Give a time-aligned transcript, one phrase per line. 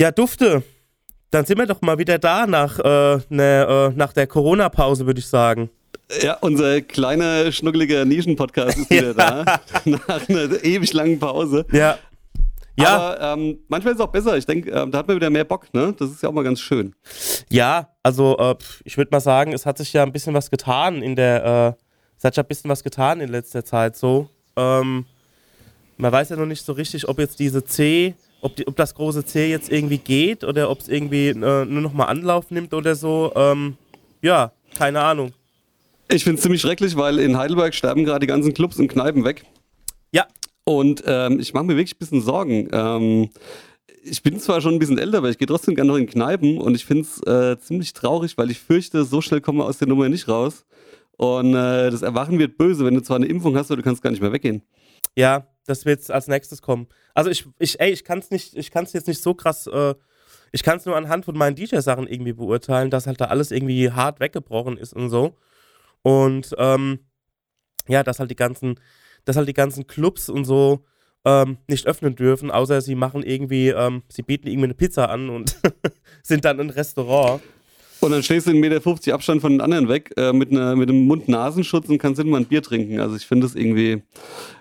[0.00, 0.62] Ja, Dufte.
[1.32, 5.18] Dann sind wir doch mal wieder da nach, äh, ne, äh, nach der Corona-Pause, würde
[5.18, 5.70] ich sagen.
[6.22, 9.60] Ja, unser kleiner, schnuckeliger Nischen-Podcast ist wieder da.
[9.84, 11.66] Nach einer ewig langen Pause.
[11.72, 11.98] Ja.
[12.78, 12.96] Ja.
[12.96, 14.36] Aber ähm, manchmal ist es auch besser.
[14.36, 15.92] Ich denke, ähm, da hat man wieder mehr Bock, ne?
[15.98, 16.94] Das ist ja auch mal ganz schön.
[17.48, 18.54] Ja, also äh,
[18.84, 21.82] ich würde mal sagen, es hat sich ja ein bisschen was getan in der, äh,
[22.16, 24.28] es hat ja ein bisschen was getan in letzter Zeit so.
[24.54, 25.06] Ähm,
[25.96, 28.94] man weiß ja noch nicht so richtig, ob jetzt diese C, ob, die, ob das
[28.94, 32.94] große C jetzt irgendwie geht oder ob es irgendwie äh, nur nochmal Anlauf nimmt oder
[32.94, 33.32] so.
[33.34, 33.76] Ähm,
[34.22, 35.32] ja, keine Ahnung.
[36.10, 39.24] Ich finde es ziemlich schrecklich, weil in Heidelberg sterben gerade die ganzen Clubs und Kneipen
[39.24, 39.44] weg.
[40.12, 40.26] Ja.
[40.64, 42.68] Und ähm, ich mache mir wirklich ein bisschen Sorgen.
[42.72, 43.30] Ähm,
[44.02, 46.58] ich bin zwar schon ein bisschen älter, aber ich gehe trotzdem gerne noch in Kneipen
[46.58, 49.78] und ich finde es äh, ziemlich traurig, weil ich fürchte, so schnell kommen wir aus
[49.78, 50.64] der Nummer nicht raus.
[51.16, 54.02] Und äh, das Erwachen wird böse, wenn du zwar eine Impfung hast, aber du kannst
[54.02, 54.62] gar nicht mehr weggehen.
[55.16, 56.86] Ja, das wird als nächstes kommen.
[57.18, 59.96] Also ich, ich ey, ich kann es nicht, ich kann jetzt nicht so krass, äh,
[60.52, 63.90] ich kann es nur anhand von meinen DJ-Sachen irgendwie beurteilen, dass halt da alles irgendwie
[63.90, 65.36] hart weggebrochen ist und so.
[66.02, 67.00] Und ähm,
[67.88, 68.78] ja, dass halt die ganzen,
[69.24, 70.84] dass halt die ganzen Clubs und so
[71.24, 75.28] ähm, nicht öffnen dürfen, außer sie machen irgendwie, ähm, sie bieten irgendwie eine Pizza an
[75.28, 75.56] und
[76.22, 77.42] sind dann ein Restaurant.
[77.98, 80.76] Und dann stehst du in 1,50 Meter Abstand von den anderen weg äh, mit, einer,
[80.76, 83.00] mit einem Mund-Nasenschutz und kannst immer ein Bier trinken.
[83.00, 84.04] Also ich finde das irgendwie.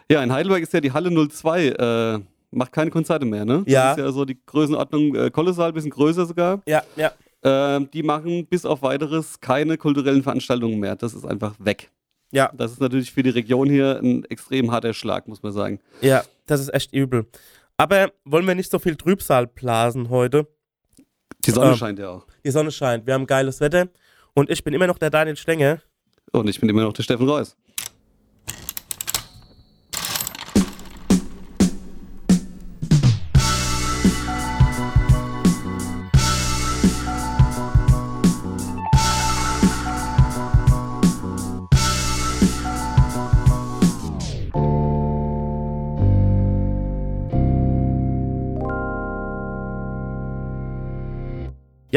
[0.09, 2.19] Ja, in Heidelberg ist ja die Halle 02, äh,
[2.51, 3.63] macht keine Konzerte mehr, ne?
[3.65, 3.91] Das Ja.
[3.91, 6.61] ist ja so die Größenordnung äh, Kolossal, bisschen größer sogar.
[6.67, 7.11] Ja, ja.
[7.43, 10.95] Ähm, die machen bis auf weiteres keine kulturellen Veranstaltungen mehr.
[10.95, 11.91] Das ist einfach weg.
[12.31, 15.79] Ja, Das ist natürlich für die Region hier ein extrem harter Schlag, muss man sagen.
[16.01, 17.25] ja, das ist echt übel.
[17.77, 20.47] Aber wollen wir nicht so viel Trübsal blasen heute?
[21.45, 21.77] Die Sonne Ähm.
[21.77, 22.25] scheint ja auch.
[22.43, 23.87] Die Sonne scheint, wir haben geiles Wetter
[24.33, 25.79] und ich bin immer noch der Daniel Stenger.
[26.31, 27.55] Und ich bin immer noch der Steffen Reuss.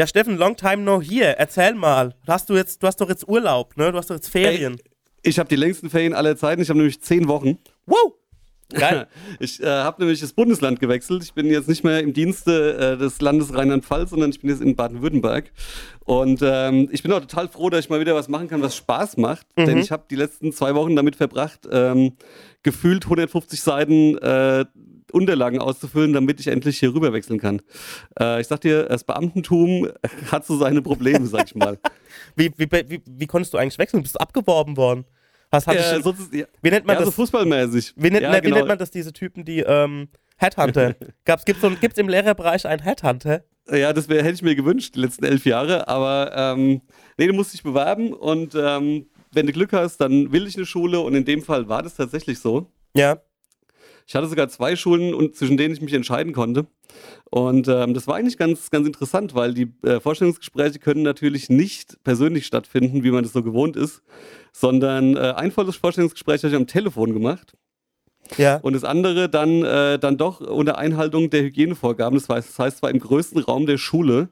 [0.01, 1.37] Ja, Steffen, long time no here.
[1.37, 2.15] Erzähl mal.
[2.25, 3.91] Hast du jetzt, du hast doch jetzt Urlaub, ne?
[3.91, 4.77] Du hast doch jetzt Ferien.
[5.21, 6.59] Ich habe die längsten Ferien aller Zeiten.
[6.59, 7.59] Ich habe nämlich zehn Wochen.
[7.85, 8.13] Wow!
[8.69, 9.07] Geil.
[9.39, 11.21] Ich äh, habe nämlich das Bundesland gewechselt.
[11.23, 14.63] Ich bin jetzt nicht mehr im Dienste äh, des Landes Rheinland-Pfalz, sondern ich bin jetzt
[14.63, 15.51] in Baden-Württemberg.
[16.03, 18.75] Und ähm, ich bin auch total froh, dass ich mal wieder was machen kann, was
[18.75, 19.45] Spaß macht.
[19.55, 22.13] Denn ich habe die letzten zwei Wochen damit verbracht, ähm,
[22.63, 24.65] gefühlt 150 Seiten äh,
[25.11, 27.61] Unterlagen auszufüllen, damit ich endlich hier rüber wechseln kann.
[28.19, 29.89] Äh, ich sag dir, das Beamtentum
[30.31, 31.77] hat so seine Probleme, sag ich mal.
[32.35, 34.03] Wie, wie, wie, wie konntest du eigentlich wechseln?
[34.03, 35.05] Bist du abgeworben worden?
[35.51, 37.15] Hast, hat äh, dich, sonst, ja, wie nennt man ja, so das?
[37.15, 37.93] fußballmäßig.
[37.95, 38.57] wie, nennt, ja, wie genau.
[38.57, 40.95] nennt man das, diese Typen, die ähm, Headhunter?
[41.25, 43.43] Gab's, gibt's, so, gibt's im Lehrerbereich einen Headhunter?
[43.69, 45.87] Ja, das wär, hätte ich mir gewünscht, die letzten elf Jahre.
[45.87, 46.81] Aber ähm,
[47.17, 50.65] nee, du musst dich bewerben und ähm, wenn du Glück hast, dann will ich eine
[50.65, 52.71] Schule und in dem Fall war das tatsächlich so.
[52.95, 53.21] Ja.
[54.11, 56.65] Ich hatte sogar zwei Schulen, und zwischen denen ich mich entscheiden konnte.
[57.29, 61.97] Und ähm, das war eigentlich ganz, ganz interessant, weil die äh, Vorstellungsgespräche können natürlich nicht
[62.03, 64.01] persönlich stattfinden, wie man das so gewohnt ist,
[64.51, 67.53] sondern äh, ein volles Vorstellungsgespräch habe ich am Telefon gemacht
[68.35, 68.57] Ja.
[68.57, 72.19] und das andere dann, äh, dann doch unter Einhaltung der Hygienevorgaben.
[72.19, 74.27] Das heißt, das heißt zwar im größten Raum der Schule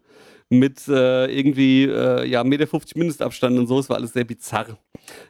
[0.50, 3.80] mit äh, irgendwie äh, ja, 1,50 Meter Mindestabstand und so.
[3.80, 4.78] Es war alles sehr bizarr.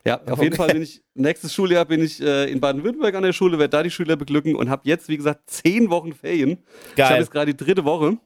[0.05, 0.55] Ja, auf jeden Okay.
[0.55, 3.83] Fall bin ich, nächstes Schuljahr bin ich äh, in Baden-Württemberg an der Schule, werde da
[3.83, 6.51] die Schüler beglücken und habe jetzt, wie gesagt, zehn Wochen Ferien.
[6.51, 7.19] Ich habe Geil.
[7.19, 8.17] jetzt gerade die dritte Woche.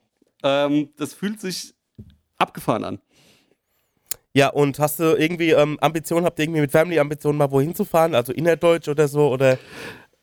[0.44, 1.74] Ähm, das fühlt sich
[2.38, 3.00] abgefahren an.
[4.36, 7.76] Ja, und hast du irgendwie ähm, Ambitionen, habt ihr irgendwie mit Family Ambitionen mal wohin
[7.76, 8.16] zu fahren?
[8.16, 9.30] Also innerdeutsch oder so?
[9.32, 9.60] Oder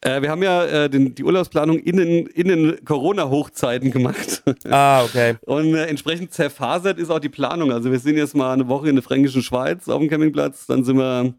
[0.03, 4.43] Äh, wir haben ja äh, den, die Urlaubsplanung in den, den Corona-Hochzeiten gemacht.
[4.69, 5.37] Ah, okay.
[5.47, 7.73] Und äh, entsprechend zerfasert ist auch die Planung.
[7.73, 10.85] Also wir sind jetzt mal eine Woche in der fränkischen Schweiz auf dem Campingplatz, dann
[10.85, 11.35] sind wir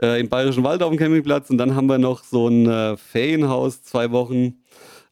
[0.00, 2.96] äh, im Bayerischen Wald auf dem Campingplatz und dann haben wir noch so ein äh,
[2.96, 4.54] Ferienhaus, zwei Wochen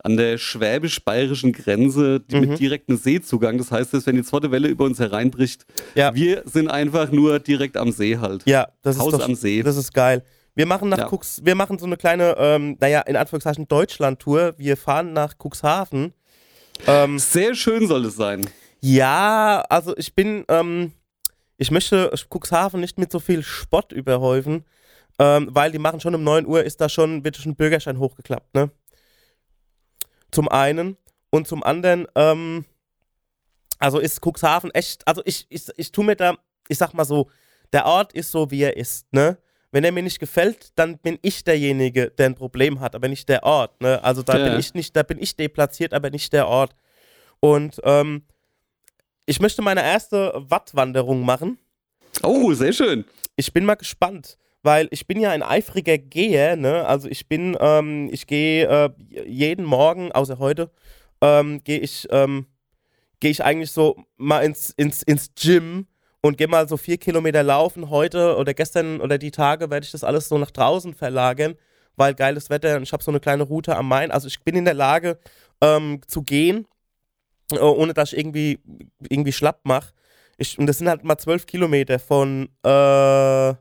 [0.02, 3.56] an der schwäbisch-bayerischen Grenze die mit direktem Seezugang.
[3.56, 5.64] Das heißt, dass wenn die zweite Welle über uns hereinbricht,
[5.94, 6.14] Ja.
[6.14, 8.42] wir sind einfach nur direkt am See halt.
[8.46, 9.62] Ja, das Haus ist doch, am See.
[9.62, 10.22] Das ist geil.
[10.54, 11.08] Wir machen nach Ja.
[11.08, 14.54] Cux, wir machen so eine kleine, ähm, naja, in Anführungszeichen Deutschland-Tour.
[14.56, 16.14] Wir fahren nach Cuxhaven.
[16.86, 18.48] Ähm, Sehr schön soll es sein.
[18.80, 20.92] ja, also ich bin, ähm,
[21.56, 24.64] ich möchte Cuxhaven nicht mit so viel Spott überhäufen,
[25.18, 27.98] ähm, weil die machen schon um 9 Uhr, ist da schon, wird schon ein Bürgerschein
[27.98, 28.70] hochgeklappt, ne?
[30.30, 30.96] Zum einen.
[31.30, 32.64] Und zum anderen, ähm,
[33.80, 36.36] also ist Cuxhaven echt, also ich, ich, ich tu mir da,
[36.68, 37.28] ich sag mal so,
[37.72, 39.36] der Ort ist so, wie er ist, ne?
[39.74, 43.28] Wenn er mir nicht gefällt, dann bin ich derjenige, der ein Problem hat, aber nicht
[43.28, 44.00] der Ort, ne?
[44.04, 44.44] Also da Ja.
[44.44, 46.76] bin ich nicht, da bin ich deplatziert, aber nicht der Ort.
[47.40, 48.22] Und ähm,
[49.26, 51.58] ich möchte meine erste Wattwanderung machen.
[52.22, 53.04] Oh, sehr schön.
[53.34, 56.86] Ich bin mal gespannt, weil ich bin ja ein eifriger Geher, ne?
[56.86, 58.90] Also ich bin, ähm, ich gehe äh,
[59.26, 60.70] jeden Morgen, außer heute,
[61.20, 62.46] ähm, gehe ich, ähm,
[63.18, 65.88] gehe ich eigentlich so mal ins, ins, ins Gym
[66.24, 67.90] und gehe mal so vier Kilometer laufen.
[67.90, 71.54] Heute oder gestern oder die Tage werde ich das alles so nach draußen verlagern,
[71.96, 74.10] weil geiles Wetter und ich habe so eine kleine Route am Main.
[74.10, 75.18] Also ich bin in der Lage
[75.60, 76.66] ähm, zu gehen,
[77.52, 78.58] äh, ohne dass ich irgendwie,
[79.06, 79.92] irgendwie schlapp mache.
[80.56, 83.54] und das sind halt mal zwölf Kilometer von, äh,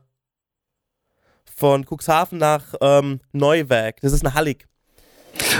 [1.44, 4.00] von Cuxhaven nach ähm, Neuwerk.
[4.00, 4.66] Das ist eine Hallig.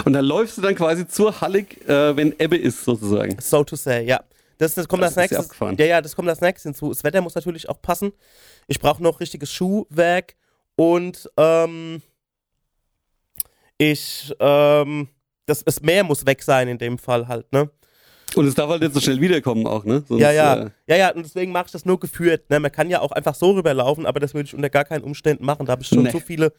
[0.06, 3.37] Und da läufst du dann quasi zur Hallig, äh, wenn Ebbe ist, sozusagen.
[3.43, 4.25] So to say, ja.
[4.59, 5.75] Das, das kommt das, das nächste.
[5.79, 6.91] Ja, ja, das kommt das nächste hinzu.
[6.91, 8.12] Das Wetter muss natürlich auch passen.
[8.67, 10.37] Ich brauche noch richtiges Schuhwerk
[10.77, 12.03] und ähm,
[13.79, 15.09] ich, ähm,
[15.47, 17.71] das, das Meer muss weg sein in dem Fall halt, ne?
[18.35, 20.03] Und es darf halt nicht so schnell wiederkommen auch, ne?
[20.09, 20.62] Sonst, ja, ja.
[20.65, 22.51] Äh ja, ja, und deswegen mache ich das nur geführt.
[22.51, 22.59] Ne?
[22.59, 25.45] Man kann ja auch einfach so rüberlaufen, aber das würde ich unter gar keinen Umständen
[25.45, 25.67] machen.
[25.67, 26.11] Da habe ich schon nee.
[26.11, 26.53] so viele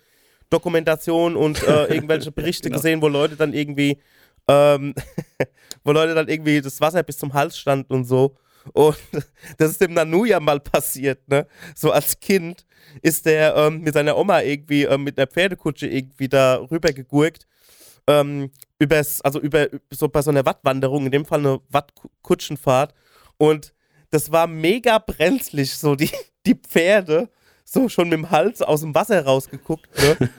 [0.50, 2.78] Dokumentationen und äh, irgendwelche Berichte genau.
[2.78, 3.98] gesehen, wo Leute dann irgendwie,
[4.48, 4.94] ähm,
[5.84, 8.36] wo Leute dann irgendwie das Wasser bis zum Hals standen und so.
[8.74, 8.98] Und
[9.58, 11.48] das ist dem Nanu ja mal passiert, ne?
[11.76, 12.66] So als Kind
[13.02, 17.48] ist der ähm, mit seiner Oma irgendwie ähm, mit einer Pferdekutsche irgendwie da rübergegurkt
[18.08, 22.94] ähm, übers, also über so bei so einer Wattwanderung, in dem Fall eine Wattkutschenfahrt.
[23.38, 23.74] Und
[24.12, 26.12] das war mega brenzlig, so die,
[26.46, 27.30] die Pferde,
[27.64, 29.90] so schon mit dem Hals aus dem Wasser rausgeguckt.
[29.98, 30.30] Ne?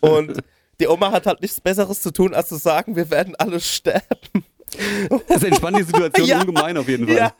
[0.00, 0.42] Und
[0.80, 4.44] die Oma hat halt nichts Besseres zu tun, als zu sagen, wir werden alle sterben.
[5.28, 7.16] Das entspannt die Situation ja, ungemein auf jeden Fall.
[7.16, 7.34] Ja.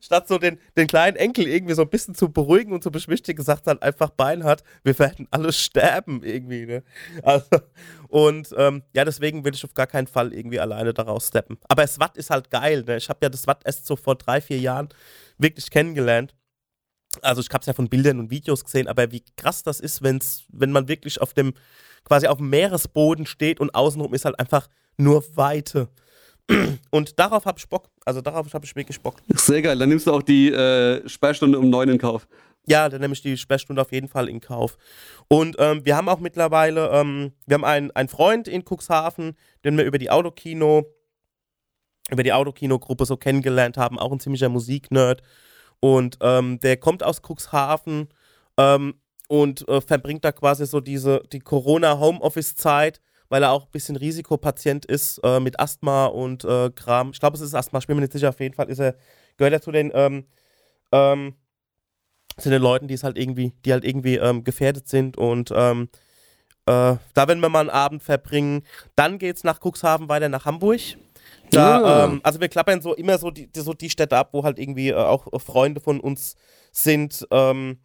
[0.00, 3.42] Statt so den, den kleinen Enkel irgendwie so ein bisschen zu beruhigen und zu beschwichtigen,
[3.42, 6.66] sagt halt einfach Beinhard, wir werden alle sterben irgendwie.
[6.66, 6.82] Ne?
[7.22, 7.48] Also,
[8.08, 11.58] und ähm, ja, deswegen will ich auf gar keinen Fall irgendwie alleine daraus steppen.
[11.68, 12.84] Aber das Watt ist halt geil.
[12.86, 12.96] Ne?
[12.96, 14.88] Ich habe ja das Watt erst so vor drei, vier Jahren
[15.36, 16.34] wirklich kennengelernt.
[17.22, 20.02] Also ich habe es ja von Bildern und Videos gesehen, aber wie krass das ist,
[20.02, 21.54] wenn's, wenn man wirklich auf dem,
[22.08, 25.88] quasi auf dem Meeresboden steht und außenrum ist halt einfach nur Weite.
[26.90, 27.90] Und darauf habe ich Bock.
[28.06, 29.16] Also darauf habe ich wirklich Bock.
[29.28, 29.78] Sehr geil.
[29.78, 32.26] Dann nimmst du auch die äh, Sperrstunde um neun in Kauf.
[32.66, 34.76] Ja, dann nehme ich die Sperrstunde auf jeden Fall in Kauf.
[35.28, 39.76] Und ähm, wir haben auch mittlerweile, ähm, wir haben einen, einen Freund in Cuxhaven, den
[39.76, 40.86] wir über die Autokino,
[42.10, 45.22] über die Autokino-Gruppe so kennengelernt haben, auch ein ziemlicher Musiknerd.
[45.80, 48.08] Und ähm, der kommt aus Cuxhaven
[48.56, 48.94] ähm,
[49.28, 54.86] und äh, verbringt da quasi so diese, die Corona-Homeoffice-Zeit weil er auch ein bisschen Risikopatient
[54.86, 57.10] ist äh, mit Asthma und äh, Kram.
[57.12, 58.94] Ich glaube, es ist Asthma, ich bin mir nicht sicher, auf jeden Fall ist er,
[59.36, 60.24] gehört er zu den, ähm,
[60.92, 61.34] ähm,
[62.38, 65.88] zu den Leuten, die es halt irgendwie, die halt irgendwie ähm, gefährdet sind und ähm,
[66.66, 68.62] äh, da werden wir mal einen Abend verbringen.
[68.94, 70.80] Dann geht es nach Cuxhaven weiter nach Hamburg.
[71.50, 72.04] Da, ja.
[72.04, 74.90] ähm, also wir klappern so immer so die, so die Städte ab, wo halt irgendwie
[74.90, 76.36] äh, auch Freunde von uns
[76.72, 77.26] sind.
[77.30, 77.78] Ähm,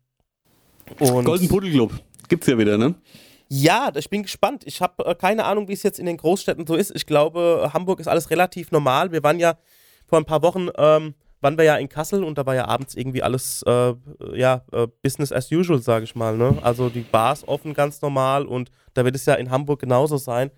[1.00, 1.94] und Golden Pudel Club
[2.30, 2.96] gibt's ja wieder, ne?
[3.50, 4.64] Ja, ich bin gespannt.
[4.66, 6.92] Ich habe äh, keine Ahnung, wie es jetzt in den Großstädten so ist.
[6.96, 9.12] Ich glaube, Hamburg ist alles relativ normal.
[9.12, 9.58] Wir waren ja
[10.08, 12.96] vor ein paar Wochen, ähm, waren wir ja in Kassel und da war ja abends
[12.96, 13.94] irgendwie alles, äh,
[14.34, 16.38] ja, äh, Business as usual, sage ich mal.
[16.38, 16.58] Ne?
[16.62, 20.50] Also die Bars offen ganz normal und da wird es ja in Hamburg genauso sein.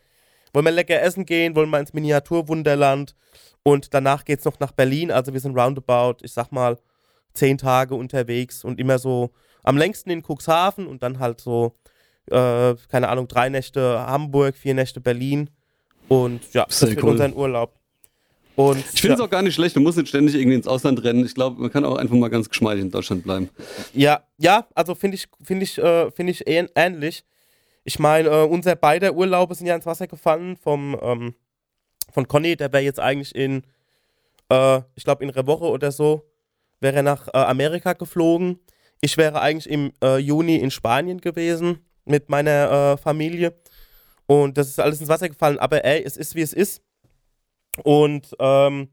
[0.54, 3.16] Wollen wir lecker essen gehen, wollen wir ins Miniaturwunderland
[3.64, 5.12] und danach geht es noch nach Berlin.
[5.12, 6.78] Also wir sind roundabout, ich sag mal,
[7.34, 9.32] zehn Tage unterwegs und immer so
[9.66, 11.76] am längsten in Cuxhaven und dann halt so
[12.32, 15.50] äh, keine Ahnung, drei Nächte Hamburg, vier Nächte Berlin.
[16.08, 17.12] Und ja, Sehr das wird cool.
[17.12, 17.74] unser Urlaub.
[18.56, 19.26] Und, ich finde es ja.
[19.26, 21.26] auch gar nicht schlecht, du musst nicht ständig irgendwie ins Ausland rennen.
[21.26, 23.50] Ich glaube, man kann auch einfach mal ganz geschmeidig in Deutschland bleiben.
[23.94, 27.26] Ja, ja, also finde ich, finde ich, äh, finde ich ähnlich.
[27.84, 31.36] Ich meine, äh, unser beider Urlaube sind ja ins Wasser gefallen vom, ähm,
[32.14, 33.64] von Conny, der wäre jetzt eigentlich in,
[34.50, 36.24] äh, ich glaube, in einer Woche oder so,
[36.80, 38.60] wäre er nach äh, Amerika geflogen.
[39.02, 43.54] Ich wäre eigentlich im äh, Juni in Spanien gewesen mit meiner äh, Familie.
[44.28, 45.60] Und das ist alles ins Wasser gefallen.
[45.60, 46.82] Aber ey, es ist wie es ist.
[47.84, 48.90] Und ähm,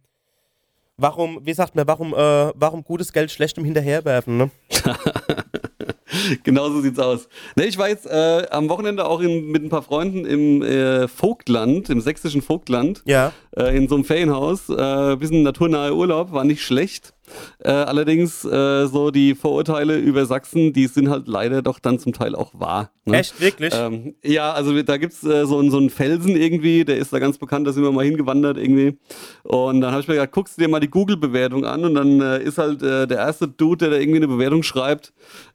[0.96, 4.50] warum, wie sagt man, warum, äh, warum gutes Geld schlechtem hinterherwerfen, ne?
[6.44, 7.28] genau so sieht's aus.
[7.56, 11.08] Ne, ich war jetzt äh, am Wochenende auch in, mit ein paar Freunden im äh,
[11.08, 13.02] Vogtland, im sächsischen Vogtland.
[13.04, 13.32] Ja.
[13.56, 14.68] Äh, in so einem Ferienhaus.
[14.68, 17.14] Äh, bisschen naturnahe Urlaub, war nicht schlecht.
[17.58, 22.12] Äh, allerdings äh, so die Vorurteile über Sachsen, die sind halt leider doch dann zum
[22.12, 22.90] Teil auch wahr.
[23.04, 23.18] Ne?
[23.18, 23.74] Echt, wirklich?
[23.76, 27.18] Ähm, ja, also da gibt es äh, so, so einen Felsen irgendwie, der ist da
[27.18, 28.98] ganz bekannt, da sind wir mal hingewandert irgendwie.
[29.42, 32.20] Und dann habe ich mir gedacht, guckst du dir mal die Google-Bewertung an und dann
[32.20, 35.12] äh, ist halt äh, der erste Dude, der da irgendwie eine Bewertung schreibt,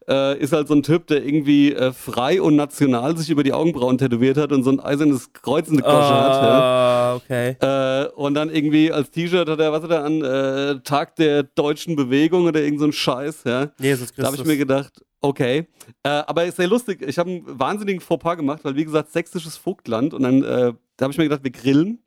[0.08, 3.52] äh, ist halt so ein Typ, der irgendwie äh, frei und national sich über die
[3.52, 6.42] Augenbrauen tätowiert hat und so ein eisernes Kreuz in der Kosche uh, hat.
[6.42, 6.60] Ja.
[6.60, 7.56] Ah, okay.
[7.60, 11.42] Äh, und dann irgendwie als T-Shirt hat er, was hat er an, äh, Tag der
[11.42, 13.70] deutschen Bewegung oder irgend so ein Scheiß, ja.
[13.78, 14.16] Jesus Christus.
[14.16, 15.68] Da habe ich mir gedacht, okay.
[16.02, 17.02] Äh, aber ist sehr lustig.
[17.06, 21.04] Ich habe einen wahnsinnigen Fauxpas gemacht, weil wie gesagt, sächsisches Vogtland und dann äh, da
[21.04, 22.02] habe ich mir gedacht, wir grillen.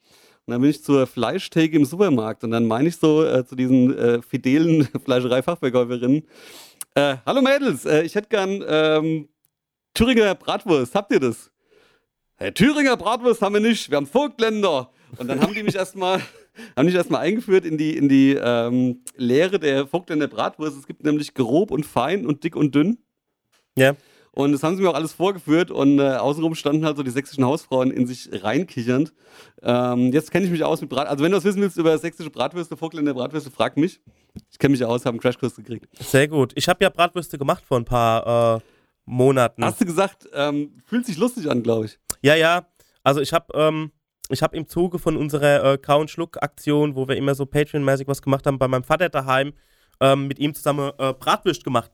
[0.46, 3.56] Und dann bin ich zur Fleischtheke im Supermarkt und dann meine ich so äh, zu
[3.56, 6.24] diesen äh, fidelen Fleischereifachverkäuferinnen,
[6.96, 9.30] äh, hallo Mädels, äh, ich hätte gern ähm,
[9.94, 10.96] Thüringer Bratwurst.
[10.96, 11.52] Habt ihr das?
[12.36, 14.92] Hey, Thüringer Bratwurst haben wir nicht, wir haben Vogtländer.
[15.18, 16.22] Und dann haben die mich erstmal
[16.76, 20.78] haben mich erstmal eingeführt in die, in die ähm, Lehre der Vogtländer Bratwurst.
[20.78, 22.98] Es gibt nämlich grob und fein und dick und dünn.
[23.78, 23.96] Ja.
[24.34, 27.12] Und das haben sie mir auch alles vorgeführt und äh, außenrum standen halt so die
[27.12, 29.12] sächsischen Hausfrauen in sich reinkichernd.
[29.62, 31.08] Ähm, jetzt kenne ich mich aus mit Brat.
[31.08, 34.00] Also wenn du was wissen willst über sächsische Bratwürste, Vogtländer Bratwürste, frag mich.
[34.50, 35.88] Ich kenne mich aus, habe einen Crashkurs gekriegt.
[36.02, 36.54] Sehr gut.
[36.56, 38.62] Ich habe ja Bratwürste gemacht vor ein paar äh,
[39.04, 39.66] Monaten.
[39.66, 42.00] Hast du gesagt, ähm, fühlt sich lustig an, glaube ich.
[42.22, 42.66] Ja, ja.
[43.04, 43.92] Also ich habe ähm,
[44.30, 48.48] ich im Zuge von unserer äh, Kau- Schluck-Aktion, wo wir immer so Patreon-mäßig was gemacht
[48.48, 49.52] haben, bei meinem Vater daheim
[50.00, 51.92] ähm, mit ihm zusammen äh, Bratwürst gemacht.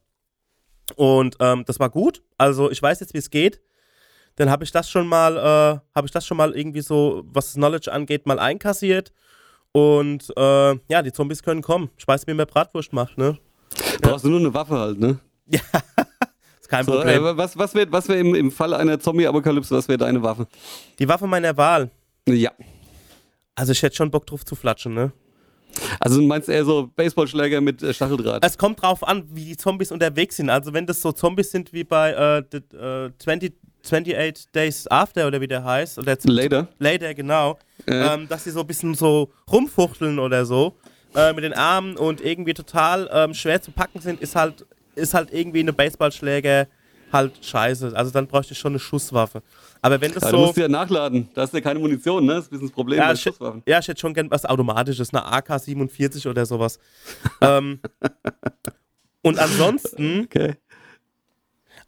[0.95, 2.21] Und ähm, das war gut.
[2.37, 3.61] Also ich weiß jetzt, wie es geht.
[4.35, 7.47] Dann habe ich das schon mal, äh, habe ich das schon mal irgendwie so, was
[7.47, 9.11] das Knowledge angeht, mal einkassiert.
[9.71, 11.89] Und äh, ja, die Zombies können kommen.
[11.97, 13.37] Ich weiß, wie man Bratwurst macht, ne?
[14.01, 14.29] Brauchst ja.
[14.29, 15.19] du nur eine Waffe halt, ne?
[15.49, 15.61] Ja,
[16.59, 17.25] ist kein so, Problem.
[17.25, 20.45] Äh, was was wäre was wär im, im Fall einer Zombie-Apokalypse, was wäre deine Waffe?
[20.99, 21.89] Die Waffe meiner Wahl?
[22.27, 22.51] Ja.
[23.55, 25.13] Also ich hätte schon Bock drauf zu flatschen, ne?
[25.99, 28.43] Also du meinst eher so Baseballschläger mit äh, Stacheldraht?
[28.43, 30.49] Es kommt drauf an, wie die Zombies unterwegs sind.
[30.49, 35.27] Also wenn das so Zombies sind wie bei äh, the, äh, 20, 28 Days After
[35.27, 35.99] oder wie der heißt.
[35.99, 36.67] Oder Later.
[36.79, 37.57] Later, genau.
[37.85, 38.13] Äh.
[38.13, 40.75] Ähm, dass sie so ein bisschen so rumfuchteln oder so
[41.15, 45.13] äh, mit den Armen und irgendwie total ähm, schwer zu packen sind, ist halt, ist
[45.13, 46.67] halt irgendwie eine Baseballschläger
[47.11, 47.93] halt scheiße.
[47.95, 49.41] Also dann bräuchte ich schon eine Schusswaffe.
[49.81, 50.37] Aber wenn das ja, so.
[50.37, 51.29] Du musst ja nachladen.
[51.33, 52.35] Da hast du ja keine Munition, ne?
[52.35, 53.63] Das ist ein bisschen das Problem ja, bei Schusswaffen.
[53.65, 56.79] Ja, ich hätte schon gern was Automatisches, eine AK-47 oder sowas.
[57.41, 57.79] ähm,
[59.21, 60.27] und ansonsten.
[60.37, 60.55] Okay.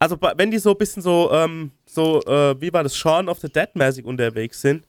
[0.01, 3.39] Also, wenn die so ein bisschen so, ähm, so, äh, wie war das, Shaun of
[3.39, 4.85] the Dead mäßig unterwegs sind,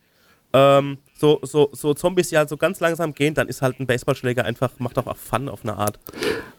[0.52, 3.86] ähm, so, so, so Zombies, die halt so ganz langsam gehen, dann ist halt ein
[3.86, 5.98] Baseballschläger einfach, macht auch Fun auf eine Art.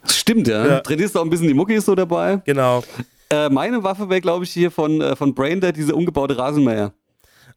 [0.05, 0.65] Stimmt, ja.
[0.65, 0.79] ja.
[0.79, 2.41] Trainierst du auch ein bisschen die Muckis so dabei?
[2.45, 2.83] Genau.
[3.31, 6.93] Äh, meine Waffe wäre, glaube ich, hier von, äh, von Braindead, diese umgebaute Rasenmäher.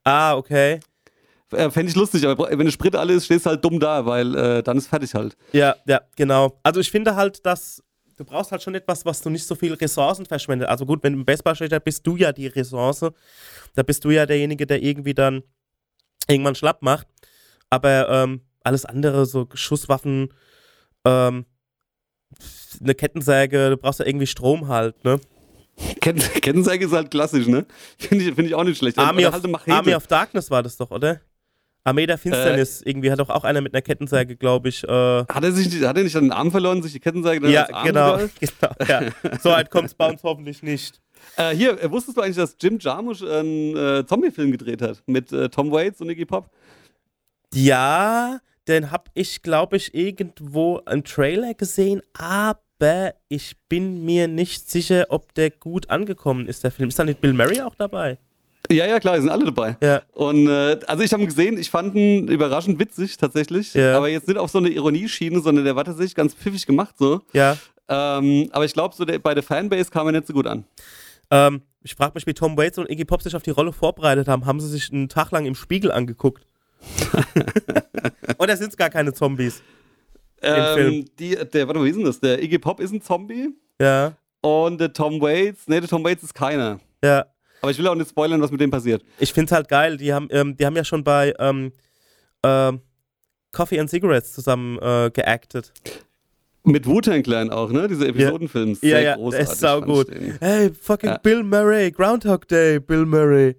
[0.04, 0.78] Ah, okay.
[1.50, 4.06] Äh, Fände ich lustig, aber wenn der Sprit alle ist, stehst du halt dumm da,
[4.06, 5.36] weil äh, dann ist fertig halt.
[5.52, 6.58] Ja, ja, genau.
[6.62, 7.82] Also ich finde halt, dass
[8.16, 10.68] du brauchst halt schon etwas, was du nicht so viel Ressourcen verschwendet.
[10.68, 13.06] Also gut, wenn du im Baseballschläger bist du ja die Ressource.
[13.74, 15.42] Da bist du ja derjenige, der irgendwie dann
[16.28, 17.08] irgendwann schlapp macht.
[17.70, 20.32] Aber ähm, alles andere, so Schusswaffen,
[21.04, 21.46] ähm,
[22.80, 25.20] eine Kettensäge, du brauchst ja irgendwie Strom halt, ne?
[26.00, 27.66] Kettensäge ist halt klassisch, ne?
[27.98, 28.98] Finde ich, find ich auch nicht schlecht.
[28.98, 31.20] Army, of, halt Army of Darkness war das doch, oder?
[31.86, 34.82] Armee der Finsternis, äh, irgendwie hat doch auch einer mit einer Kettensäge, glaube ich.
[34.84, 37.66] Äh hat, er sich, hat er nicht den Arm verloren, sich die Kettensäge dann Ja,
[37.82, 38.16] genau.
[38.40, 39.02] genau ja.
[39.42, 41.00] So weit kommt es bei uns hoffentlich nicht.
[41.36, 45.32] Äh, hier, äh, wusstest du eigentlich, dass Jim Jarmusch einen äh, Zombie-Film gedreht hat mit
[45.32, 46.50] äh, Tom Waits und Iggy Pop?
[47.54, 52.60] Ja, den habe ich, glaube ich, irgendwo einen Trailer gesehen, aber
[53.28, 56.88] ich bin mir nicht sicher, ob der gut angekommen ist, der Film.
[56.88, 58.18] Ist da nicht Bill Murray auch dabei?
[58.70, 59.76] Ja, ja, klar, die sind alle dabei.
[59.82, 60.02] Ja.
[60.12, 63.74] Und äh, also ich habe ihn gesehen, ich fand ihn überraschend witzig tatsächlich.
[63.74, 63.96] Ja.
[63.96, 67.20] Aber jetzt nicht auf so eine Ironieschiene, sondern der war tatsächlich ganz pfiffig gemacht so.
[67.32, 67.58] Ja.
[67.88, 70.64] Ähm, aber ich glaube, so der, bei der Fanbase kam er nicht so gut an.
[71.30, 74.28] Ähm, ich frage mich, wie Tom Waits und Iggy Pop sich auf die Rolle vorbereitet
[74.28, 74.46] haben.
[74.46, 76.46] Haben sie sich einen Tag lang im Spiegel angeguckt?
[78.38, 79.62] Oder sind es gar keine Zombies?
[80.44, 82.20] Ähm, die, der, warte mal, wie ist denn das?
[82.20, 83.50] Der Iggy Pop ist ein Zombie.
[83.80, 84.16] Ja.
[84.40, 86.80] Und der Tom Waits, nee, der Tom Waits ist keiner.
[87.02, 87.26] Ja.
[87.62, 89.02] Aber ich will auch nicht spoilern, was mit dem passiert.
[89.18, 89.96] Ich finde es halt geil.
[89.96, 91.72] Die haben, ähm, die haben ja schon bei ähm,
[92.42, 92.72] äh,
[93.52, 95.72] Coffee and Cigarettes zusammen äh, geactet.
[96.64, 97.88] Mit Wu-Tang Clan auch, ne?
[97.88, 98.80] Diese Episodenfilms.
[98.82, 99.48] Ja, ja, großartig.
[99.50, 100.08] ist sau gut.
[100.40, 101.18] Hey, fucking ja.
[101.18, 103.56] Bill Murray, Groundhog Day, Bill Murray.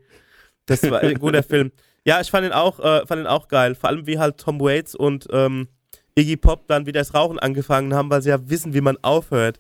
[0.66, 1.72] Das war ein guter Film.
[2.04, 3.76] Ja, ich fand ihn auch, äh, fand ihn auch geil.
[3.76, 5.68] Vor allem wie halt Tom Waits und ähm,
[6.18, 9.60] Iggy Pop dann wieder das Rauchen angefangen haben, weil sie ja wissen, wie man aufhört.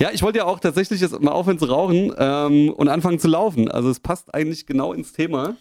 [0.00, 3.28] Ja, ich wollte ja auch tatsächlich jetzt mal aufhören zu rauchen ähm, und anfangen zu
[3.28, 3.70] laufen.
[3.70, 5.56] Also es passt eigentlich genau ins Thema.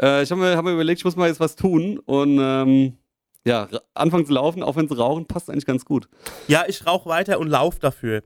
[0.00, 2.98] Äh, ich habe mir, hab mir, überlegt, ich muss mal jetzt was tun und ähm,
[3.46, 6.08] ja, anfangen zu laufen, wenn sie rauchen, passt eigentlich ganz gut.
[6.48, 8.22] Ja, ich rauche weiter und laufe dafür.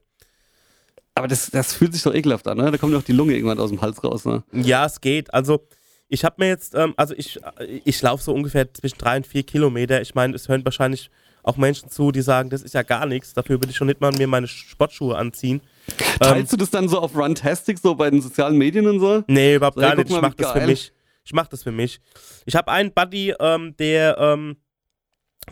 [1.14, 2.70] Aber das, das fühlt sich doch ekelhaft an, ne?
[2.70, 4.42] Da kommt doch die Lunge irgendwann aus dem Hals raus, ne?
[4.52, 5.32] Ja, es geht.
[5.34, 5.66] Also,
[6.12, 7.40] ich habe mir jetzt, ähm, also ich,
[7.84, 10.02] ich laufe so ungefähr zwischen drei und vier Kilometer.
[10.02, 11.10] Ich meine, es hören wahrscheinlich
[11.42, 13.32] auch Menschen zu, die sagen, das ist ja gar nichts.
[13.32, 15.62] Dafür würde ich schon nicht mal mir meine Sportschuhe anziehen.
[15.88, 19.24] Ähm, Teilst du das dann so auf Runtastic, so bei den sozialen Medien und so?
[19.26, 20.10] Nee, überhaupt So, gar nicht.
[20.10, 20.66] Ich mal, mach wie das für geil.
[20.68, 20.92] mich.
[21.24, 21.98] Ich mach das für mich.
[22.44, 24.56] Ich habe einen Buddy, ähm, der, ähm,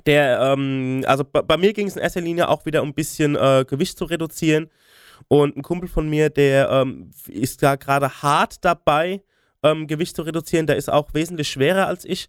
[0.05, 2.95] der, ähm, also bei, bei mir ging es in erster Linie auch wieder um ein
[2.95, 4.69] bisschen äh, Gewicht zu reduzieren.
[5.29, 9.23] Und ein Kumpel von mir, der ähm, ist da gerade hart dabei,
[9.63, 10.67] ähm, Gewicht zu reduzieren.
[10.67, 12.29] Der ist auch wesentlich schwerer als ich.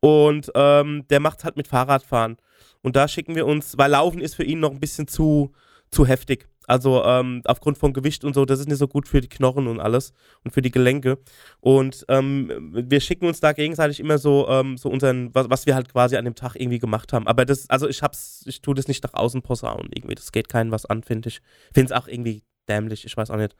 [0.00, 2.36] Und ähm, der macht halt mit Fahrradfahren.
[2.82, 5.52] Und da schicken wir uns, weil Laufen ist für ihn noch ein bisschen zu,
[5.90, 6.46] zu heftig.
[6.66, 9.66] Also ähm, aufgrund von Gewicht und so, das ist nicht so gut für die Knochen
[9.66, 10.12] und alles
[10.44, 11.18] und für die Gelenke.
[11.60, 15.74] Und ähm, wir schicken uns da gegenseitig immer so, ähm, so unseren, was, was wir
[15.74, 17.26] halt quasi an dem Tag irgendwie gemacht haben.
[17.26, 20.14] Aber das, also ich hab's, ich tue das nicht nach außen posaunen irgendwie.
[20.14, 21.40] Das geht keinem was an, finde ich.
[21.72, 23.54] Finde es auch irgendwie dämlich, ich weiß auch nicht.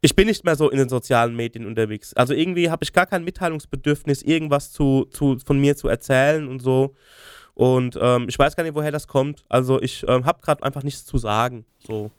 [0.00, 2.14] Ich bin nicht mehr so in den sozialen Medien unterwegs.
[2.14, 6.60] Also irgendwie habe ich gar kein Mitteilungsbedürfnis, irgendwas zu, zu, von mir zu erzählen und
[6.60, 6.94] so.
[7.54, 9.44] Und ähm, ich weiß gar nicht, woher das kommt.
[9.48, 11.64] Also ich ähm, habe gerade einfach nichts zu sagen.
[11.86, 12.10] So.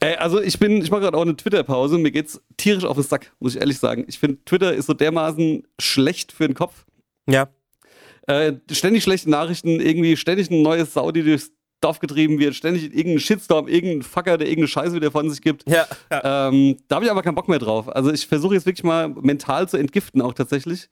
[0.00, 1.96] Ey, also ich bin, ich mache gerade auch eine Twitter-Pause.
[1.98, 4.04] Mir geht's tierisch auf den Sack, muss ich ehrlich sagen.
[4.08, 6.84] Ich finde, Twitter ist so dermaßen schlecht für den Kopf.
[7.28, 7.48] Ja.
[8.26, 11.52] Äh, ständig schlechte Nachrichten, irgendwie ständig ein neues Sau, die durchs
[11.84, 15.68] Dorf getrieben wird, ständig irgendein Shitstorm, irgendein Fucker, der irgendeine Scheiße wieder von sich gibt.
[15.68, 15.86] Ja.
[16.10, 16.48] ja.
[16.48, 17.88] Ähm, da habe ich aber keinen Bock mehr drauf.
[17.94, 20.88] Also ich versuche jetzt wirklich mal mental zu entgiften, auch tatsächlich,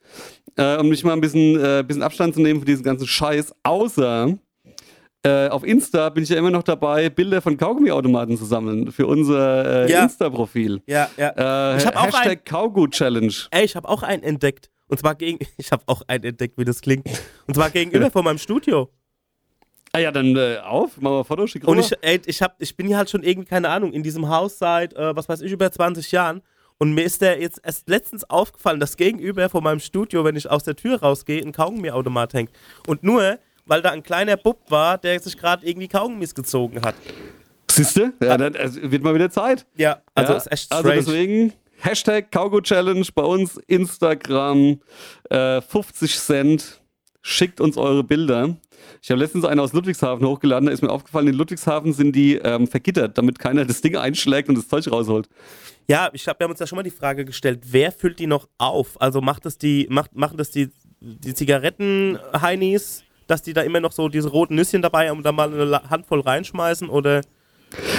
[0.55, 3.53] äh, um mich mal ein bisschen, äh, bisschen Abstand zu nehmen von diesem ganzen Scheiß.
[3.63, 4.37] Außer
[5.25, 9.07] äh, auf Insta bin ich ja immer noch dabei, Bilder von Kaugummiautomaten zu sammeln für
[9.07, 10.03] unser äh, Ja.
[10.03, 10.81] Insta-Profil.
[10.85, 11.73] ja, ja.
[11.73, 13.33] Äh, Ich hab auch Hashtag Kaugut-Challenge.
[13.51, 14.69] Ey, ich habe auch einen entdeckt.
[14.89, 17.07] Und zwar gegen, ich habe auch einen entdeckt, wie das klingt.
[17.47, 18.89] Und zwar gegenüber von meinem Studio.
[19.95, 21.85] Ah ja, dann äh, auf, machen wir ein Foto, schick Und rüber.
[21.85, 24.57] ich, ey, ich, hab, ich bin hier halt schon irgendwie, keine Ahnung, in diesem Haus
[24.57, 26.41] seit, äh, was weiß ich, über 20 Jahren.
[26.79, 30.49] Und mir ist der jetzt erst letztens aufgefallen, dass gegenüber von meinem Studio, wenn ich
[30.49, 32.51] aus der Tür rausgehe, ein Kaugummiautomat hängt.
[32.87, 36.95] Und nur, weil da ein kleiner Bub war, der sich gerade irgendwie Kaugummis gezogen hat.
[37.69, 38.11] Siehst du?
[38.21, 39.65] Ja, dann also, wird mal wieder Zeit.
[39.75, 41.03] Ja, also ja, ist echt Also strange.
[41.05, 44.79] deswegen Hashtag Kaugo Challenge bei uns Instagram
[45.29, 46.81] äh, 50 Cent.
[47.21, 48.57] Schickt uns eure Bilder.
[49.01, 50.67] Ich habe letztens eine aus Ludwigshafen hochgeladen.
[50.67, 54.49] Da ist mir aufgefallen, in Ludwigshafen sind die ähm, vergittert, damit keiner das Ding einschlägt
[54.49, 55.27] und das Zeug rausholt.
[55.87, 58.27] Ja, ich hab, wir haben uns ja schon mal die Frage gestellt, wer füllt die
[58.27, 59.01] noch auf?
[59.01, 60.69] Also macht das die, macht, machen das die,
[61.01, 65.31] die Zigaretten-Heinis, dass die da immer noch so diese roten Nüsschen dabei haben und da
[65.31, 67.21] mal eine Handvoll reinschmeißen oder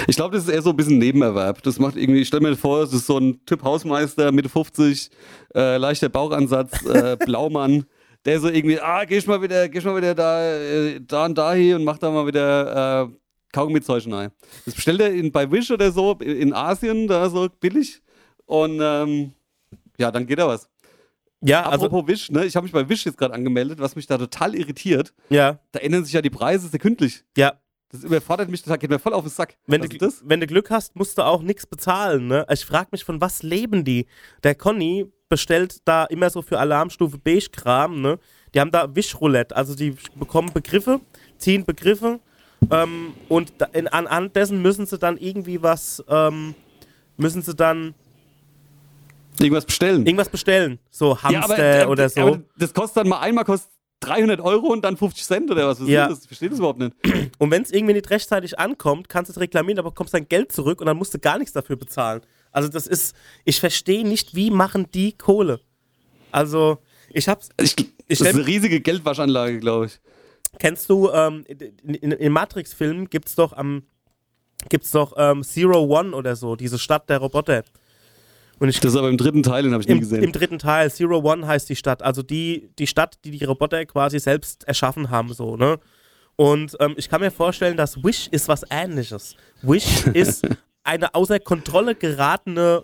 [0.07, 1.61] Ich glaube, das ist eher so ein bisschen Nebenerwerb.
[1.63, 5.11] Das macht irgendwie, ich stelle mir vor, es ist so ein Typ Hausmeister, Mitte 50,
[5.53, 7.85] äh, leichter Bauchansatz, äh, Blaumann,
[8.25, 11.25] der so irgendwie, ah, geh ich mal wieder, geh ich mal wieder da, äh, da
[11.25, 13.09] und da hier und mach da mal wieder äh,
[13.53, 14.31] Kaugummi-Zeug rein.
[14.65, 18.01] Das bestellt er in, bei Wish oder so in Asien, da so billig.
[18.45, 19.33] Und ähm,
[19.97, 20.69] ja, dann geht er was.
[21.41, 22.45] Ja, also Apropos Wish, ne?
[22.45, 25.13] Ich habe mich bei Wish jetzt gerade angemeldet, was mich da total irritiert.
[25.29, 27.23] ja, Da ändern sich ja die Preise sekündlich.
[27.37, 27.53] ja.
[27.89, 29.55] Das überfordert mich total, geht mir voll auf den Sack.
[29.67, 30.21] Wenn du, das?
[30.25, 32.27] wenn du Glück hast, musst du auch nichts bezahlen.
[32.27, 32.45] Ne?
[32.51, 34.07] Ich frage mich, von was leben die?
[34.43, 38.01] Der Conny bestellt da immer so für Alarmstufe Beige Kram.
[38.01, 38.19] Ne?
[38.53, 39.55] Die haben da Wischroulette.
[39.55, 41.01] Also die bekommen Begriffe,
[41.37, 42.19] ziehen Begriffe
[42.71, 46.55] ähm, und da, in, anhand dessen müssen sie dann irgendwie was, ähm,
[47.17, 47.93] müssen sie dann
[49.39, 50.05] Irgendwas bestellen.
[50.05, 50.79] irgendwas bestellen.
[50.89, 52.21] So Hamster äh, oder so.
[52.21, 53.69] aber das kostet dann mal einmal kostet
[54.01, 55.81] 300 Euro und dann 50 Cent oder was?
[55.81, 56.05] was Ja.
[56.05, 56.21] ist das?
[56.21, 56.93] Ich verstehe das überhaupt nicht.
[57.37, 60.51] Und wenn es irgendwie nicht rechtzeitig ankommt, kannst du es reklamieren, aber bekommst dein Geld
[60.51, 62.21] zurück und dann musst du gar nichts dafür bezahlen.
[62.55, 63.13] Also das ist,
[63.43, 65.59] ich verstehe nicht, wie machen die Kohle.
[66.31, 66.77] Also
[67.09, 67.75] ich hab's, Ich,
[68.07, 69.99] Ich das ist eine riesige Geldwaschanlage, glaube ich.
[70.57, 71.43] kennst du, ähm,
[71.83, 73.83] in, in, Matrix-Filmen gibt's doch am,
[74.69, 77.65] gibt's doch ähm, Zero One oder so, diese Stadt der Roboter.
[78.59, 80.23] Und ich Das ist aber im dritten Teil, den habe ich nie im, gesehen.
[80.23, 82.01] Im dritten Teil, Zero One heißt die Stadt.
[82.03, 85.77] Also die, die Stadt, die die Roboter quasi selbst erschaffen haben, so, ne?
[86.37, 89.35] Und ähm, ich kann mir vorstellen, dass Wish ist was ähnliches.
[89.61, 90.47] Wish ist
[90.85, 92.83] eine außer Kontrolle geratene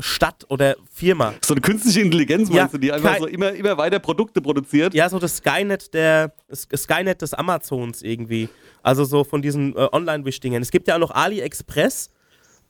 [0.00, 1.34] Stadt oder Firma.
[1.44, 4.92] so eine künstliche Intelligenz, Ja, meinst du, die einfach so immer, immer weiter Produkte produziert?
[4.92, 8.48] Ja, so das Skynet der Skynet des Amazons irgendwie.
[8.82, 10.62] Also so von diesen äh, Online-Wish-Dingern.
[10.62, 12.10] Es gibt ja auch noch AliExpress.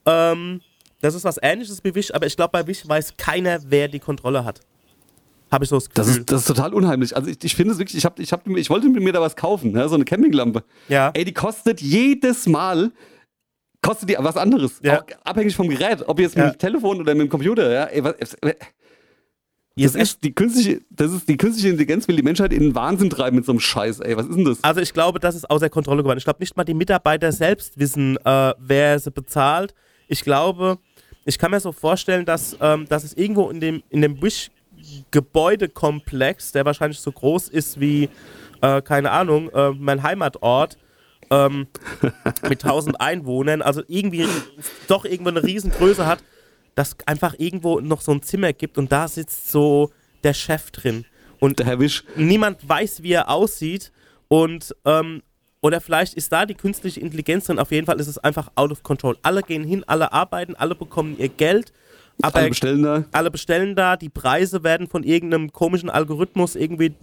[0.05, 0.61] Ähm,
[1.01, 4.01] das ist was ähnliches wie Wish, aber ich glaube, bei Wish weiß keiner, wer die
[4.01, 4.61] Kontrolle hat.
[5.51, 6.05] Habe ich so das Gefühl.
[6.05, 7.17] Das ist, das ist total unheimlich.
[7.17, 9.37] Also ich, ich finde es wirklich, ich, hab, ich, hab, ich wollte mir da was
[9.37, 9.89] kaufen, ne?
[9.89, 10.63] so eine Campinglampe.
[10.89, 11.11] ja.
[11.15, 12.93] Ey, die kostet jedes Mal
[13.85, 14.81] kostet die was anderes.
[14.83, 15.01] Ja.
[15.01, 17.71] Auch abhängig vom Gerät, ob jetzt mit dem Telefon oder mit dem Computer.
[17.71, 17.85] Ja?
[17.85, 18.55] Ey, was, äh,
[19.77, 23.11] Das ist, die künstliche, das ist die künstliche Intelligenz will die Menschheit in den Wahnsinn
[23.11, 24.17] treiben mit so einem Scheiß, ey.
[24.17, 24.65] Was ist denn das?
[24.65, 26.19] Also ich glaube, das ist außer Kontrolle geworden.
[26.19, 29.75] Ich glaube nicht mal die Mitarbeiter selbst wissen, äh, wer sie bezahlt.
[30.09, 30.79] Ich glaube,
[31.25, 36.53] ich kann mir so vorstellen, dass, ähm, dass es irgendwo in dem, in dem Wish-Gebäudekomplex,
[36.53, 38.09] der wahrscheinlich so groß ist wie,
[38.61, 40.77] äh, keine Ahnung, äh, mein Heimatort,
[41.31, 41.67] ähm,
[42.49, 44.27] mit 1000 Einwohnern, also irgendwie
[44.89, 46.23] doch irgendwo eine Riesengröße hat,
[46.75, 49.91] dass einfach irgendwo noch so ein Zimmer gibt und da sitzt so
[50.23, 51.05] der Chef drin.
[51.41, 52.05] Und der Herr Wisch.
[52.17, 53.93] niemand weiß, wie er aussieht.
[54.29, 55.23] Und ähm,
[55.61, 57.59] oder vielleicht ist da die künstliche Intelligenz drin.
[57.59, 59.17] Auf jeden Fall ist es einfach out of control.
[59.23, 61.73] Alle gehen hin, alle arbeiten, alle bekommen ihr Geld.
[62.23, 63.05] Aber alle bestellen da.
[63.13, 63.97] Alle bestellen da.
[63.97, 66.95] Die Preise werden von irgendeinem komischen Algorithmus irgendwie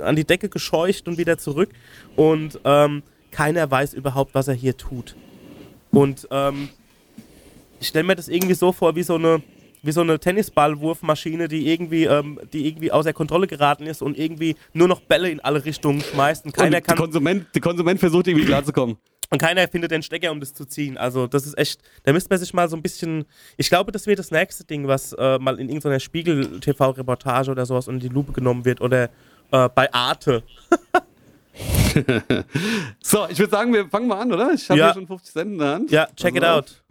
[0.00, 1.70] an die Decke gescheucht und wieder zurück.
[2.16, 5.16] Und ähm, keiner weiß überhaupt, was er hier tut.
[5.90, 6.68] Und ähm,
[7.80, 9.42] ich stelle mir das irgendwie so vor, wie so eine,
[9.82, 14.56] wie so eine Tennisballwurfmaschine, die irgendwie, ähm, die irgendwie außer Kontrolle geraten ist und irgendwie
[14.72, 16.44] nur noch Bälle in alle Richtungen schmeißt.
[16.44, 16.96] Und keiner und kann.
[16.96, 18.96] Der Konsument, der Konsument versucht irgendwie klarzukommen.
[19.32, 20.98] Und keiner findet den Stecker, um das zu ziehen.
[20.98, 21.80] Also, das ist echt.
[22.02, 23.24] Da müsste man sich mal so ein bisschen.
[23.56, 27.86] Ich glaube, das wird das nächste Ding, was äh, mal in irgendeiner Spiegel-TV-Reportage oder sowas
[27.86, 28.80] unter die Lupe genommen wird.
[28.80, 29.04] Oder
[29.52, 30.42] äh, bei Arte.
[33.02, 34.52] so, ich würde sagen, wir fangen mal an, oder?
[34.52, 34.86] Ich habe Ja.
[34.86, 35.90] hier schon 50 Cent in der Hand.
[35.90, 36.82] Ja, check it Also, out.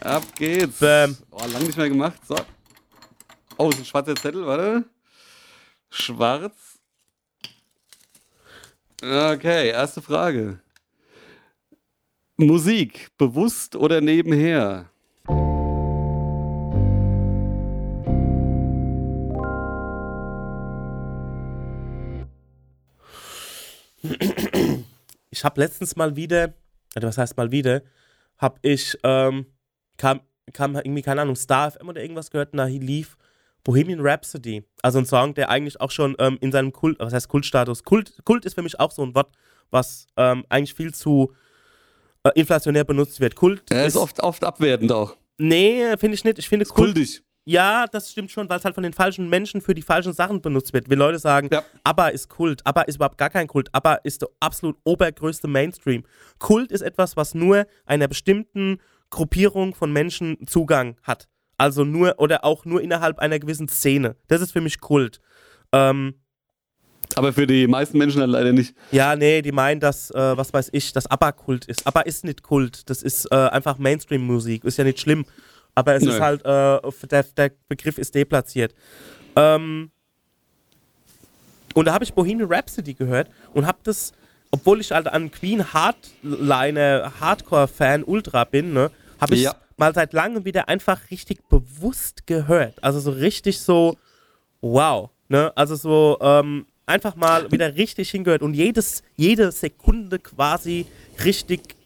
[0.00, 0.78] Ab geht's.
[0.78, 1.16] Bam.
[1.30, 2.20] Oh, lang nicht mehr gemacht.
[2.26, 2.36] So.
[3.56, 4.84] Oh, ist ein schwarzer Zettel, warte.
[5.90, 6.78] Schwarz.
[9.02, 10.60] Okay, erste Frage.
[12.36, 14.89] Musik, bewusst oder nebenher?
[25.40, 26.52] Ich habe letztens mal wieder,
[26.94, 27.80] also was heißt mal wieder,
[28.36, 29.46] habe ich, ähm,
[29.96, 30.20] kam,
[30.52, 33.16] kam irgendwie, keine Ahnung, Star FM oder irgendwas gehört, na, hier lief
[33.64, 34.64] Bohemian Rhapsody.
[34.82, 38.22] Also ein Song, der eigentlich auch schon ähm, in seinem Kult, was heißt Kultstatus, Kult,
[38.26, 39.34] Kult ist für mich auch so ein Wort,
[39.70, 41.32] was ähm, eigentlich viel zu
[42.22, 43.34] äh, inflationär benutzt wird.
[43.34, 45.16] Kult Er ist oft, oft abwertend auch.
[45.38, 46.38] Nee, finde ich nicht.
[46.38, 47.22] Ich finde Kult, Kultig.
[47.50, 50.40] Ja, das stimmt schon, weil es halt von den falschen Menschen für die falschen Sachen
[50.40, 50.88] benutzt wird.
[50.88, 51.62] Wenn Leute sagen, Ja.
[51.84, 56.04] ABBA ist Kult, ABBA ist überhaupt gar kein Kult, ABBA ist der absolut obergrößte Mainstream.
[56.38, 58.78] Kult ist etwas, was nur einer bestimmten
[59.10, 61.28] Gruppierung von Menschen Zugang hat.
[61.58, 64.16] Also nur oder auch nur innerhalb einer gewissen Szene.
[64.28, 65.20] Das ist für mich Kult.
[65.72, 66.14] Ähm,
[67.16, 68.74] Aber für die meisten Menschen halt leider nicht.
[68.92, 71.86] ja, nee, die meinen, dass, äh, was weiß ich, dass ABBA Kult ist.
[71.86, 75.24] ABBA ist nicht Kult, das ist äh, einfach Mainstream-Musik, ist ja nicht schlimm.
[75.74, 76.10] Aber es Nö.
[76.10, 78.74] ist halt, äh, der, der Begriff ist deplatziert.
[79.36, 79.90] Ähm,
[81.74, 84.12] und da habe ich Bohemian Rhapsody gehört und habe das,
[84.50, 89.54] obwohl ich halt an Queen Hardliner, Hardcore-Fan Ultra bin, ne, habe ich Ja.
[89.76, 92.82] mal seit langem wieder einfach richtig bewusst gehört.
[92.82, 93.96] Also so richtig so,
[94.60, 95.10] wow.
[95.28, 95.52] Ne?
[95.54, 100.86] Also so ähm, einfach mal wieder richtig hingehört und jedes, jede Sekunde quasi
[101.24, 101.76] richtig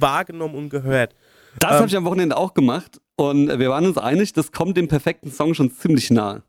[0.00, 1.14] wahrgenommen und gehört.
[1.60, 1.76] Das Ähm.
[1.76, 2.98] habe ich am Wochenende auch gemacht.
[3.30, 6.42] Und wir waren uns einig, das kommt dem perfekten Song schon ziemlich nahe.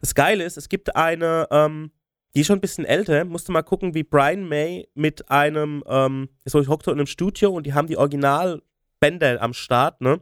[0.00, 1.90] Das Geile ist, es gibt eine, ähm,
[2.34, 6.28] die ist schon ein bisschen älter, musste mal gucken, wie Brian May mit einem, ähm,
[6.44, 10.20] so ich hockte in einem Studio und die haben die Originalbänder am Start, ne?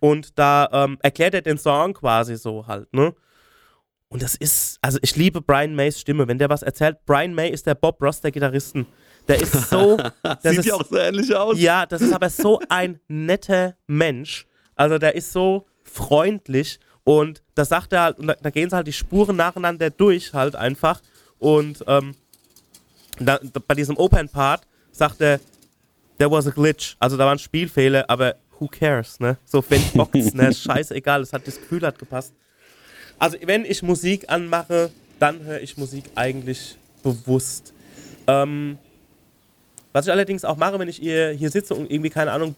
[0.00, 3.14] Und da ähm, erklärt er den Song quasi so halt, ne?
[4.08, 6.98] Und das ist, also ich liebe Brian Mays Stimme, wenn der was erzählt.
[7.06, 8.86] Brian May ist der Bob Ross der Gitarristen.
[9.26, 9.96] Der ist so,
[10.42, 11.58] Sieht ja auch so ähnlich aus.
[11.58, 14.46] ja, das ist aber so ein netter Mensch.
[14.76, 18.76] Also der ist so freundlich und da sagt er halt, und da, da gehen sie
[18.76, 21.00] halt die Spuren nacheinander durch halt einfach.
[21.38, 22.14] Und ähm,
[23.18, 25.40] da, bei diesem Open Part sagt er,
[26.18, 26.96] there was a glitch.
[26.98, 29.36] Also da war ein Spielfehler, aber who cares, ne?
[29.44, 30.54] So, wenn Box, ne?
[30.54, 32.32] Scheißegal, es hat das Gefühl hat gepasst.
[33.18, 37.72] Also wenn ich Musik anmache, dann höre ich Musik eigentlich bewusst.
[38.26, 38.78] Ähm,
[39.92, 42.54] was ich allerdings auch mache, wenn ich hier, hier sitze und irgendwie, keine Ahnung,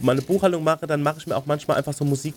[0.00, 2.34] meine Buchhaltung mache, dann mache ich mir auch manchmal einfach so Musik,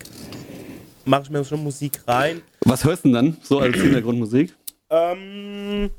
[1.06, 2.42] mache ich mir schon Musik rein.
[2.62, 4.56] Was hörst du denn dann so als Hintergrundmusik?
[4.90, 5.92] Ähm,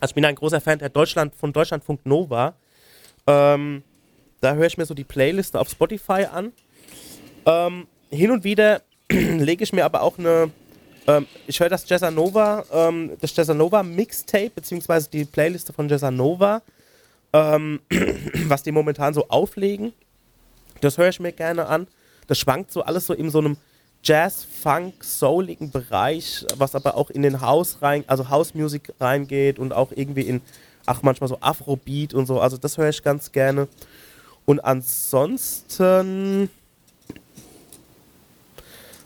[0.00, 2.54] also ich bin ein großer Fan der Deutschland, von Deutschlandfunk Nova.
[3.26, 3.82] Ähm,
[4.40, 6.52] da höre ich mir so die Playliste auf Spotify an.
[7.44, 10.50] Ähm, hin und wieder lege ich mir aber auch eine.
[11.06, 16.62] Ähm, ich höre das Jazzanova, ähm, das Jazzanova Mixtape, beziehungsweise die Playliste von Jazzanova,
[17.32, 17.80] ähm,
[18.48, 19.92] was die momentan so auflegen.
[20.80, 21.86] Das höre ich mir gerne an.
[22.26, 23.56] Das schwankt so alles so in so einem
[24.02, 29.58] Jazz, Funk, souligen Bereich, was aber auch in den House rein, also House Music reingeht
[29.58, 30.40] und auch irgendwie in,
[30.86, 32.40] ach manchmal so Afrobeat und so.
[32.40, 33.68] Also das höre ich ganz gerne.
[34.46, 36.48] Und ansonsten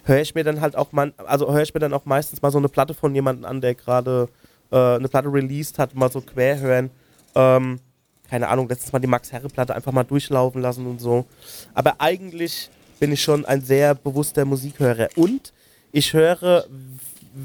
[0.04, 2.52] höre ich mir dann halt auch man, also höre ich mir dann auch meistens mal
[2.52, 4.28] so eine Platte von jemandem an, der gerade
[4.70, 6.90] äh, eine Platte released hat, mal so quer hören.
[7.34, 7.80] Ähm,
[8.28, 11.26] keine Ahnung, letztes Mal die Max Herre Platte einfach mal durchlaufen lassen und so.
[11.74, 15.52] Aber eigentlich bin ich schon ein sehr bewusster Musikhörer und
[15.92, 16.64] ich höre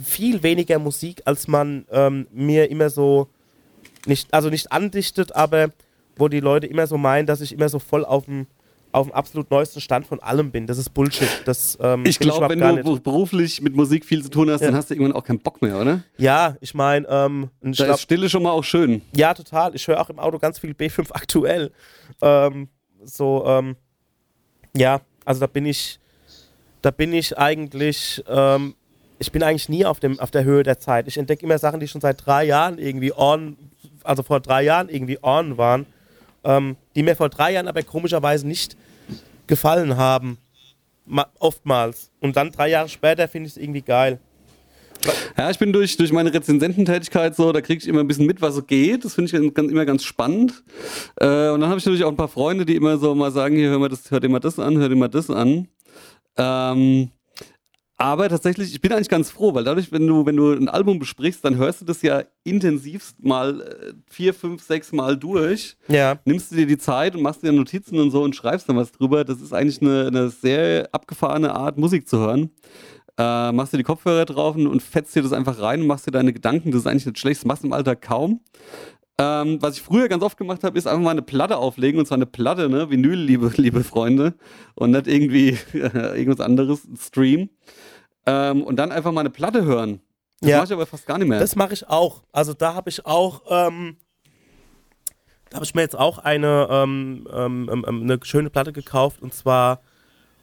[0.04, 3.28] viel weniger Musik, als man ähm, mir immer so
[4.06, 5.72] nicht, also nicht andichtet, aber
[6.16, 8.48] wo die Leute immer so meinen, dass ich immer so voll auf dem
[8.92, 10.66] auf dem absolut neuesten Stand von allem bin.
[10.66, 11.28] Das ist Bullshit.
[11.46, 13.04] Das, ähm, ich glaube, wenn du nicht.
[13.04, 14.68] beruflich mit Musik viel zu tun hast, ja.
[14.68, 16.04] dann hast du irgendwann auch keinen Bock mehr, oder?
[16.18, 19.02] Ja, ich meine, ähm, da glaub, ist Stille schon mal auch schön.
[19.16, 19.76] Ja, total.
[19.76, 21.72] Ich höre auch im Auto ganz viel B5 aktuell.
[22.22, 22.70] Ähm,
[23.04, 23.76] so, ähm,
[24.76, 26.00] ja, also da bin ich,
[26.82, 28.76] da bin ich eigentlich, ähm,
[29.20, 31.08] ich bin eigentlich nie auf, dem, auf der Höhe der Zeit.
[31.08, 33.58] Ich entdecke immer Sachen, die schon seit drei Jahren irgendwie on,
[34.04, 35.86] also vor drei Jahren irgendwie on waren,
[36.44, 38.76] ähm, die mir vor drei Jahren aber komischerweise nicht
[39.48, 40.38] gefallen haben.
[41.06, 42.12] Ma oftmals.
[42.20, 44.20] Und dann drei Jahre später finde ich es irgendwie geil.
[45.38, 48.42] Ja, ich bin durch, durch meine Rezensententätigkeit so, da kriege ich immer ein bisschen mit,
[48.42, 49.06] was so geht.
[49.06, 50.62] Das finde ich ganz, immer ganz spannend.
[51.16, 53.56] Äh, und dann habe ich natürlich auch ein paar Freunde, die immer so mal sagen,
[53.56, 55.70] hier, hör, mal das, hör dir mal das an, hör dir mal das an.
[56.36, 57.12] Ähm,
[58.00, 61.00] aber tatsächlich, ich bin eigentlich ganz froh, weil dadurch, wenn du, wenn du ein Album
[61.00, 65.76] besprichst, dann hörst du das ja intensivst mal äh, vier, fünf, sechs Mal durch.
[65.90, 66.18] Ja.
[66.24, 68.94] Nimmst du dir die Zeit und machst dir Notizen und so und schreibst dann was
[68.94, 69.26] drüber.
[69.26, 72.52] Das ist eigentlich eine, eine sehr abgefahrene Art, Musik zu hören.
[73.18, 76.12] Äh, machst dir die Kopfhörer drauf und fetzt dir das einfach rein und machst dir
[76.12, 76.72] deine Gedanken.
[76.72, 77.42] Das ist eigentlich nicht schlecht.
[77.42, 78.40] Das machst du im Alter kaum.
[79.22, 82.06] Ähm, was ich früher ganz oft gemacht habe, ist einfach mal eine Platte auflegen und
[82.06, 82.90] zwar eine Platte, ne?
[82.90, 84.34] Vinyl, liebe, liebe Freunde.
[84.76, 87.50] Und nicht irgendwie irgendwas anderes, Stream.
[88.26, 90.00] Ähm, und dann einfach mal eine Platte hören.
[90.40, 90.58] Das Ja.
[90.58, 91.40] mache ich aber fast gar nicht mehr.
[91.40, 92.24] Das mache ich auch.
[92.32, 93.98] Also da habe ich auch, ähm,
[95.50, 99.22] da habe ich mir jetzt auch eine, ähm, ähm, ähm, ähm, eine schöne Platte gekauft
[99.22, 99.82] und zwar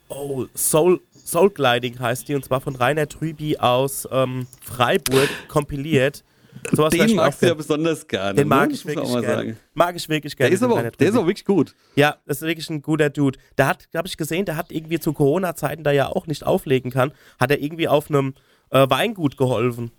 [0.09, 6.25] oh, Soul, Soul Gliding heißt die und zwar von Rainer Trüby aus ähm, Freiburg kompiliert.
[6.73, 8.35] Sowas Den magst du ja besonders gerne.
[8.35, 8.75] Den mag ne?
[8.75, 9.27] ich wirklich gerne.
[9.27, 9.57] sagen.
[9.75, 10.55] Mag ich wirklich Der gerne.
[10.55, 11.75] ist, aber der ist auch wirklich gut.
[11.95, 13.39] Ja, das ist wirklich ein guter Dude.
[13.59, 16.91] Der hat, habe ich gesehen, der hat irgendwie zu Corona-Zeiten, da er auch nicht auflegen
[16.91, 18.35] kann, hat er irgendwie auf einem
[18.71, 19.91] äh, Weingut geholfen.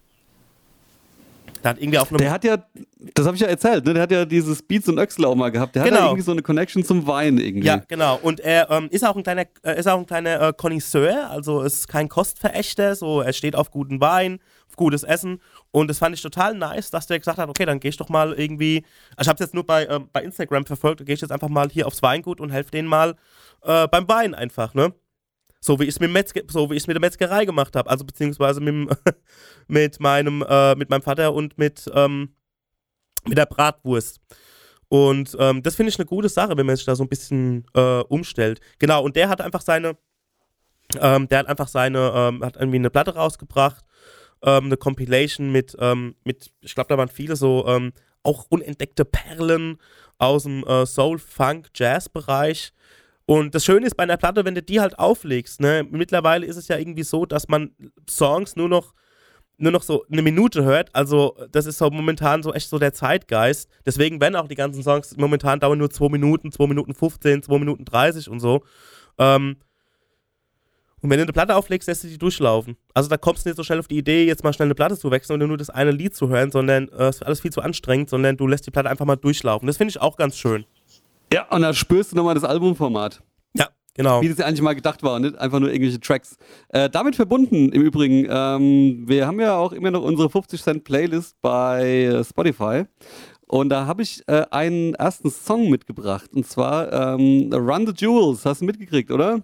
[1.63, 2.57] Der hat irgendwie auf einem Der hat ja,
[3.15, 3.93] das habe ich ja erzählt, ne?
[3.93, 5.75] der hat ja dieses Beats und Öxel auch mal gehabt.
[5.75, 6.01] Der hat Genau.
[6.01, 7.65] ja irgendwie so eine Connection zum Wein irgendwie.
[7.67, 8.19] Ja, genau.
[8.21, 11.61] Und er ähm, ist auch ein kleiner, äh, ist auch ein kleiner äh, Connoisseur, also
[11.61, 15.41] ist kein Kostverächter, so er steht auf guten Wein, auf gutes Essen.
[15.77, 18.09] Und das fand ich total nice, dass der gesagt hat, okay, dann gehe ich doch
[18.09, 18.83] mal irgendwie.
[19.15, 21.49] Also ich habe es jetzt nur bei, ähm, bei Instagram verfolgt, gehe ich jetzt einfach
[21.49, 23.15] mal hier aufs Weingut und helfe denen mal
[23.61, 24.95] äh, beim Wein einfach, ne?
[25.59, 28.97] So wie ich es mit, so mit der Metzgerei gemacht habe, also beziehungsweise mit,
[29.67, 32.33] mit, meinem, äh, mit meinem Vater und mit, ähm,
[33.27, 34.19] mit der Bratwurst.
[34.89, 37.65] Und ähm, das finde ich eine gute Sache, wenn man sich da so ein bisschen
[37.75, 38.61] äh, umstellt.
[38.79, 39.95] Genau, und der hat einfach seine,
[40.99, 43.85] ähm, der hat einfach seine, ähm, hat irgendwie eine Platte rausgebracht,
[44.43, 49.05] ähm, eine Compilation mit, ähm, mit ich glaube, da waren viele so ähm, auch unentdeckte
[49.05, 49.77] Perlen
[50.17, 52.73] aus dem äh, Soul, Funk, Jazz-Bereich.
[53.25, 56.55] Und das Schöne ist bei einer Platte, wenn du die halt auflegst, ne, mittlerweile ist
[56.55, 57.71] es ja irgendwie so, dass man
[58.09, 58.93] Songs nur noch
[59.59, 60.93] nur noch so eine Minute hört.
[60.93, 63.69] Also, das ist so momentan so echt so der Zeitgeist.
[63.85, 67.57] Deswegen werden auch die ganzen Songs momentan dauern nur 2 Minuten, 2 Minuten 15, 2
[67.57, 68.63] Minuten 30 und so.
[69.17, 69.57] Ähm,
[71.07, 72.75] und wenn du eine Platte auflegst, lässt du die durchlaufen.
[72.93, 74.97] Also da kommst du nicht so schnell auf die Idee, jetzt mal schnell eine Platte
[74.97, 77.51] zu wechseln und nur das eine Lied zu hören, sondern äh, es ist alles viel
[77.53, 79.67] zu anstrengend, sondern du lässt die Platte einfach mal durchlaufen.
[79.67, 80.65] Das finde ich auch ganz schön.
[81.31, 83.23] Ja, und da spürst du nochmal das Albumformat.
[83.53, 84.21] Ja, genau.
[84.21, 86.35] Wie das ja eigentlich mal gedacht war und nicht einfach nur irgendwelche Tracks.
[86.67, 90.83] Äh, damit verbunden im Übrigen, ähm, wir haben ja auch immer noch unsere 50 Cent
[90.83, 92.83] Playlist bei äh, Spotify.
[93.47, 96.31] Und da habe ich äh, einen ersten Song mitgebracht.
[96.33, 98.45] Und zwar ähm, Run the Jewels.
[98.45, 99.41] Hast du mitgekriegt, oder?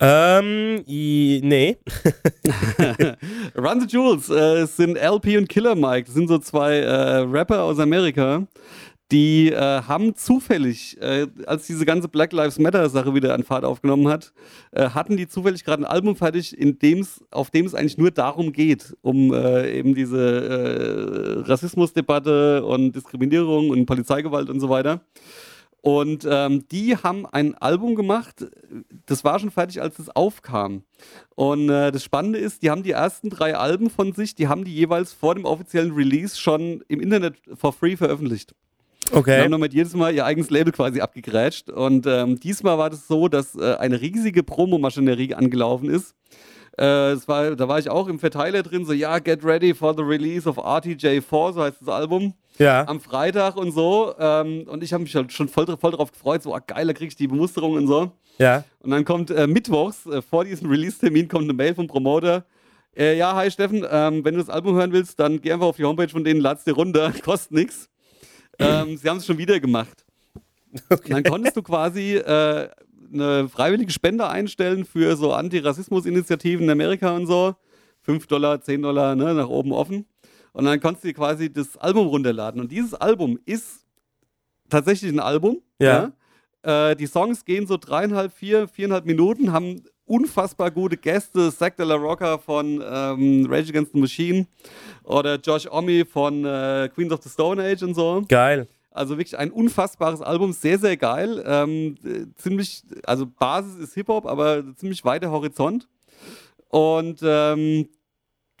[0.00, 1.76] Ähm, nee.
[3.56, 6.06] Run the Jewels äh, sind LP und Killer Mike.
[6.06, 8.46] Das sind so zwei äh, Rapper aus Amerika.
[9.12, 13.64] Die äh, haben zufällig, äh, als diese ganze Black Lives Matter Sache wieder an Fahrt
[13.64, 14.32] aufgenommen hat,
[14.72, 18.10] äh, hatten die zufällig gerade ein Album fertig, in dem's, auf dem es eigentlich nur
[18.10, 25.02] darum geht, um äh, eben diese Rassismusdebatte und Diskriminierung und Polizeigewalt und so weiter.
[25.84, 28.46] Und ähm, die haben ein Album gemacht,
[29.04, 30.82] das war schon fertig, als es aufkam.
[31.34, 34.64] Und äh, das Spannende ist, die haben die ersten drei Alben von sich, die haben
[34.64, 38.54] die jeweils vor dem offiziellen Release schon im Internet for free veröffentlicht.
[39.10, 39.42] Die Okay.
[39.42, 41.68] haben damit jedes Mal ihr eigenes Label quasi abgegrätscht.
[41.68, 46.14] Und ähm, diesmal war das so, dass äh, eine riesige Promomaschinerie angelaufen ist.
[46.78, 46.84] Äh,
[47.26, 50.48] war, da war ich auch im Verteiler drin, so ja, get ready for the release
[50.48, 52.32] of RTJ4, so heißt das Album.
[52.58, 52.86] Ja.
[52.86, 54.14] am Freitag und so.
[54.18, 56.92] Ähm, und ich habe mich halt schon voll, voll darauf gefreut, so, ah, geil, da
[56.92, 58.12] krieg ich die Bemusterung und so.
[58.38, 58.64] Ja.
[58.80, 62.44] Und dann kommt äh, mittwochs, äh, vor diesem Release-Termin, kommt eine Mail vom Promoter.
[62.96, 65.76] Äh, ja, hi Steffen, ähm, wenn du das Album hören willst, dann geh einfach auf
[65.76, 67.88] die Homepage von denen, lad's dir runter, kostet nichts.
[68.58, 70.04] Ähm, sie haben es schon wieder gemacht.
[70.90, 72.68] Und dann konntest du quasi äh,
[73.12, 77.54] eine freiwillige Spende einstellen für so Antirassismus-Initiativen in Amerika und so.
[78.02, 80.06] 5 Dollar, 10 Dollar, ne, nach oben offen.
[80.54, 82.60] Und dann konntest du dir quasi das Album runterladen.
[82.60, 83.84] Und dieses Album ist
[84.70, 85.60] tatsächlich ein Album.
[85.80, 86.12] Ja.
[86.64, 86.90] ja?
[86.90, 91.52] Äh, die Songs gehen so dreieinhalb, vier, viereinhalb Minuten, haben unfassbar gute Gäste.
[91.52, 94.46] Zack de la Rocca von ähm, Rage Against the Machine
[95.02, 98.24] oder Josh Omi von äh, Queens of the Stone Age und so.
[98.28, 98.68] Geil.
[98.92, 101.42] Also wirklich ein unfassbares Album, sehr, sehr geil.
[101.44, 105.88] Ähm, äh, ziemlich, also Basis ist Hip-Hop, aber ziemlich weiter Horizont.
[106.68, 107.88] Und ähm,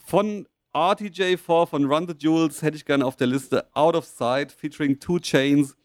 [0.04, 4.50] von RTJ4 von Run the Jewels hätte ich gerne auf der Liste Out of Sight
[4.50, 5.76] featuring Two Chains.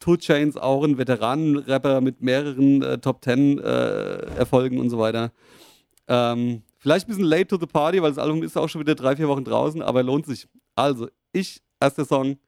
[0.00, 5.32] Two Chains auch ein Veteranenrapper mit mehreren äh, Top Ten äh, Erfolgen und so weiter.
[6.06, 8.94] Ähm, vielleicht ein bisschen late to the party, weil das Album ist auch schon wieder
[8.94, 10.48] drei, vier Wochen draußen, aber lohnt sich.
[10.74, 12.38] Also, ich, erster Song,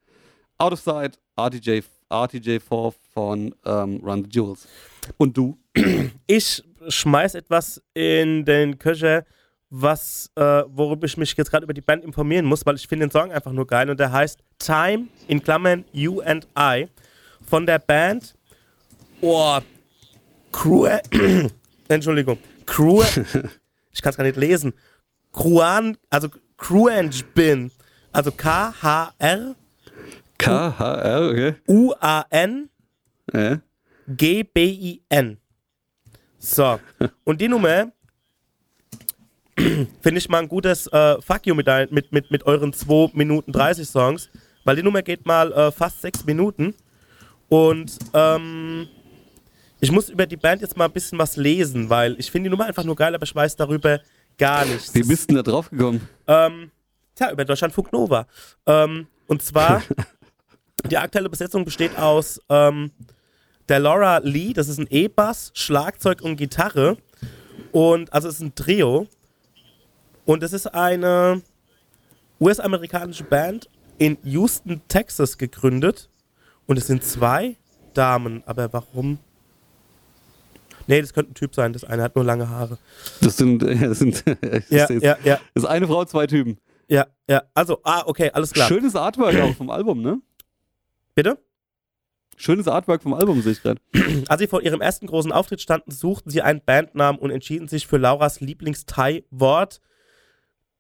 [0.57, 4.67] Out of Sight, RTJ, RTJ4 von ähm, Run the Jewels.
[5.19, 5.59] Und du?
[6.27, 9.25] Ich schmeiß etwas in den Köcher,
[9.71, 13.07] was, äh, worüber ich mich jetzt gerade über die Band informieren muss, weil ich finde
[13.07, 16.89] den Song einfach nur geil und der heißt Time in Klammern You and I
[17.49, 18.35] von der Band
[19.21, 19.61] oh,
[20.51, 20.89] Crew
[21.89, 23.03] Entschuldigung Crew
[23.93, 24.75] ich kann es gar nicht lesen
[25.33, 27.71] Kruan also Cruange Bin
[28.13, 29.55] also K H R
[30.39, 31.55] K-H-R, okay.
[31.69, 32.71] U A N
[33.33, 33.61] Ja.
[34.09, 35.39] G B I N
[36.39, 36.81] so
[37.25, 37.93] und die Nummer
[40.01, 43.11] finde ich mal ein gutes äh, Fuck you mit, ein, mit, mit, mit euren 2
[43.15, 44.31] Minuten 30 Songs,
[44.65, 46.75] weil die Nummer geht mal äh, fast 6 Minuten.
[47.49, 48.89] Und ähm,
[49.81, 52.51] ich muss über die Band jetzt mal ein bisschen was lesen, weil ich finde die
[52.51, 54.01] Nummer einfach nur geil, aber ich weiß darüber
[54.39, 54.95] gar nichts.
[54.95, 56.09] Wie bist du denn da drauf gekommen?
[56.27, 56.71] Ähm,
[57.15, 58.27] tja, über Deutschlandfunk Nova.
[58.67, 59.83] Ähm, und zwar,
[60.91, 62.91] die aktuelle Besetzung besteht aus ähm,
[63.69, 66.97] der Laura Lee, das ist ein E-Bass, Schlagzeug und Gitarre.
[67.73, 69.07] Und also es ist ein Trio.
[70.25, 71.43] Und es ist eine
[72.41, 76.09] US-amerikanische Band in Houston, Texas gegründet.
[76.67, 77.57] Und es sind zwei
[77.95, 78.43] Damen.
[78.47, 79.19] Aber warum?
[80.87, 81.73] Nee, das könnte ein Typ sein.
[81.73, 82.79] Das eine hat nur lange Haare.
[83.21, 85.03] Das sind, das sind ich Ja, seh's.
[85.03, 86.59] ja, ja, Das ist eine Frau, zwei Typen.
[86.89, 87.43] ja, ja.
[87.55, 88.69] Also, ah, okay, alles klar.
[88.69, 90.21] Schönes Artwork auch vom Album, ne?
[91.15, 91.39] Bitte?
[92.37, 93.81] Schönes Artwork vom Album, sehe ich gerade.
[94.29, 97.87] Als sie vor ihrem ersten großen Auftritt standen, suchten sie einen Bandnamen und entschieden sich
[97.87, 99.81] für Lauras Lieblings-Thai-Wort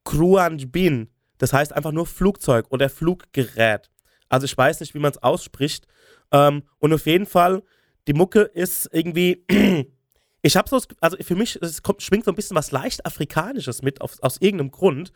[0.05, 1.09] Kruanjbin.
[1.39, 3.91] Das heißt einfach nur Flugzeug oder Fluggerät.
[4.29, 5.87] Also ich weiß nicht, wie man es ausspricht.
[6.33, 7.63] Ähm, und auf jeden Fall,
[8.07, 9.45] die Mucke ist irgendwie.
[10.43, 13.83] Ich habe so, also für mich, es kommt, schwingt so ein bisschen was leicht Afrikanisches
[13.83, 15.13] mit, auf, aus irgendeinem Grund.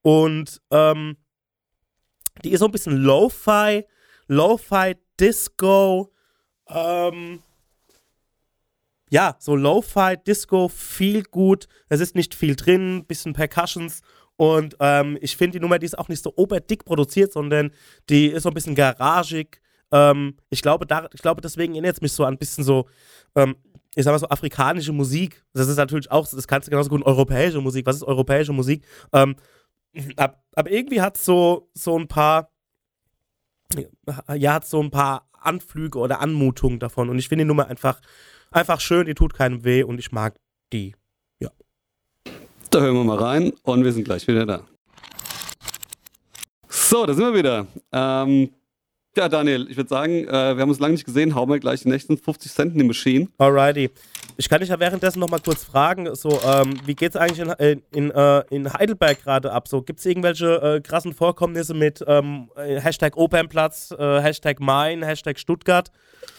[0.00, 1.16] Und ähm,
[2.44, 3.84] die ist so ein bisschen Lo-Fi,
[4.28, 6.12] Lo-Fi Disco,
[6.68, 7.42] ähm,
[9.14, 11.68] ja, so Lo-Fi, Disco, viel gut.
[11.88, 14.00] Es ist nicht viel drin, bisschen Percussions.
[14.34, 17.70] Und ähm, ich finde die Nummer, die ist auch nicht so oberdick produziert, sondern
[18.08, 19.60] die ist so ein bisschen garagig.
[19.92, 22.88] Ähm, ich, glaube, da, ich glaube, deswegen erinnert es mich so an ein bisschen so,
[23.36, 23.54] ähm,
[23.94, 25.44] ich sag mal so, afrikanische Musik.
[25.52, 27.86] Das ist natürlich auch, das kannst du genauso gut europäische Musik.
[27.86, 28.84] Was ist europäische Musik?
[29.12, 29.36] Ähm,
[30.16, 32.50] ab, aber irgendwie hat es so, so ein paar,
[34.34, 37.10] ja, hat so ein paar Anflüge oder Anmutungen davon.
[37.10, 38.00] Und ich finde die Nummer einfach,
[38.54, 40.34] einfach schön, die tut keinem weh und ich mag
[40.72, 40.94] die.
[42.74, 44.64] Da hören wir mal rein und wir sind gleich wieder da.
[46.68, 47.68] So, da sind wir wieder.
[47.92, 48.50] Ähm,
[49.16, 51.36] ja, Daniel, ich würde sagen, äh, wir haben uns lange nicht gesehen.
[51.36, 53.28] Hauen wir gleich die nächsten 50 Cent in die Maschine.
[53.38, 53.90] Alrighty.
[54.36, 57.50] Ich kann dich ja währenddessen noch mal kurz fragen, so, ähm, wie geht's eigentlich in,
[57.50, 59.68] in, in, äh, in Heidelberg gerade ab?
[59.68, 65.38] So, gibt's irgendwelche äh, krassen Vorkommnisse mit ähm, äh, Hashtag Opernplatz, äh, Hashtag Main, Hashtag
[65.38, 65.90] Stuttgart?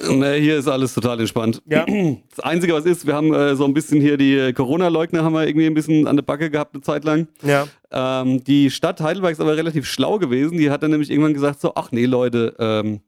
[0.10, 1.62] Nee, hier ist alles total entspannt.
[1.66, 1.86] Ja.
[2.36, 5.34] Das Einzige, was ist, wir haben äh, so ein bisschen hier die äh, Corona-Leugner haben
[5.34, 7.28] wir irgendwie ein bisschen an der Backe gehabt eine Zeit lang.
[7.42, 7.68] Ja.
[7.92, 10.58] Ähm, die Stadt Heidelberg ist aber relativ schlau gewesen.
[10.58, 13.00] Die hat dann nämlich irgendwann gesagt so, ach nee, Leute, ähm,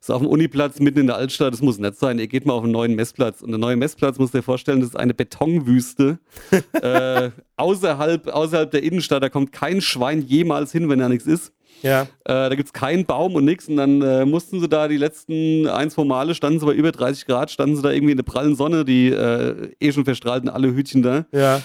[0.00, 2.18] ist auf dem Uniplatz mitten in der Altstadt, das muss nett sein.
[2.18, 3.42] Ihr geht mal auf einen neuen Messplatz.
[3.42, 6.18] Und der neue Messplatz, musst du dir vorstellen, das ist eine Betonwüste.
[6.72, 11.52] äh, außerhalb, außerhalb der Innenstadt, da kommt kein Schwein jemals hin, wenn da nichts ist.
[11.82, 12.02] Ja.
[12.02, 13.68] Äh, da gibt es keinen Baum und nichts.
[13.68, 16.92] Und dann äh, mussten sie da die letzten ein, zwei Male, standen sie bei über
[16.92, 20.48] 30 Grad, standen sie da irgendwie in der prallen Sonne, die äh, eh schon verstrahlten
[20.48, 21.26] alle Hütchen da.
[21.32, 21.62] Ja.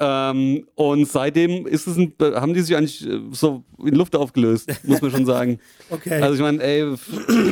[0.00, 4.70] Ähm, und seitdem ist es ein, haben die sich eigentlich äh, so in Luft aufgelöst,
[4.84, 5.58] muss man schon sagen.
[5.90, 6.20] Okay.
[6.20, 6.84] Also ich meine, ey,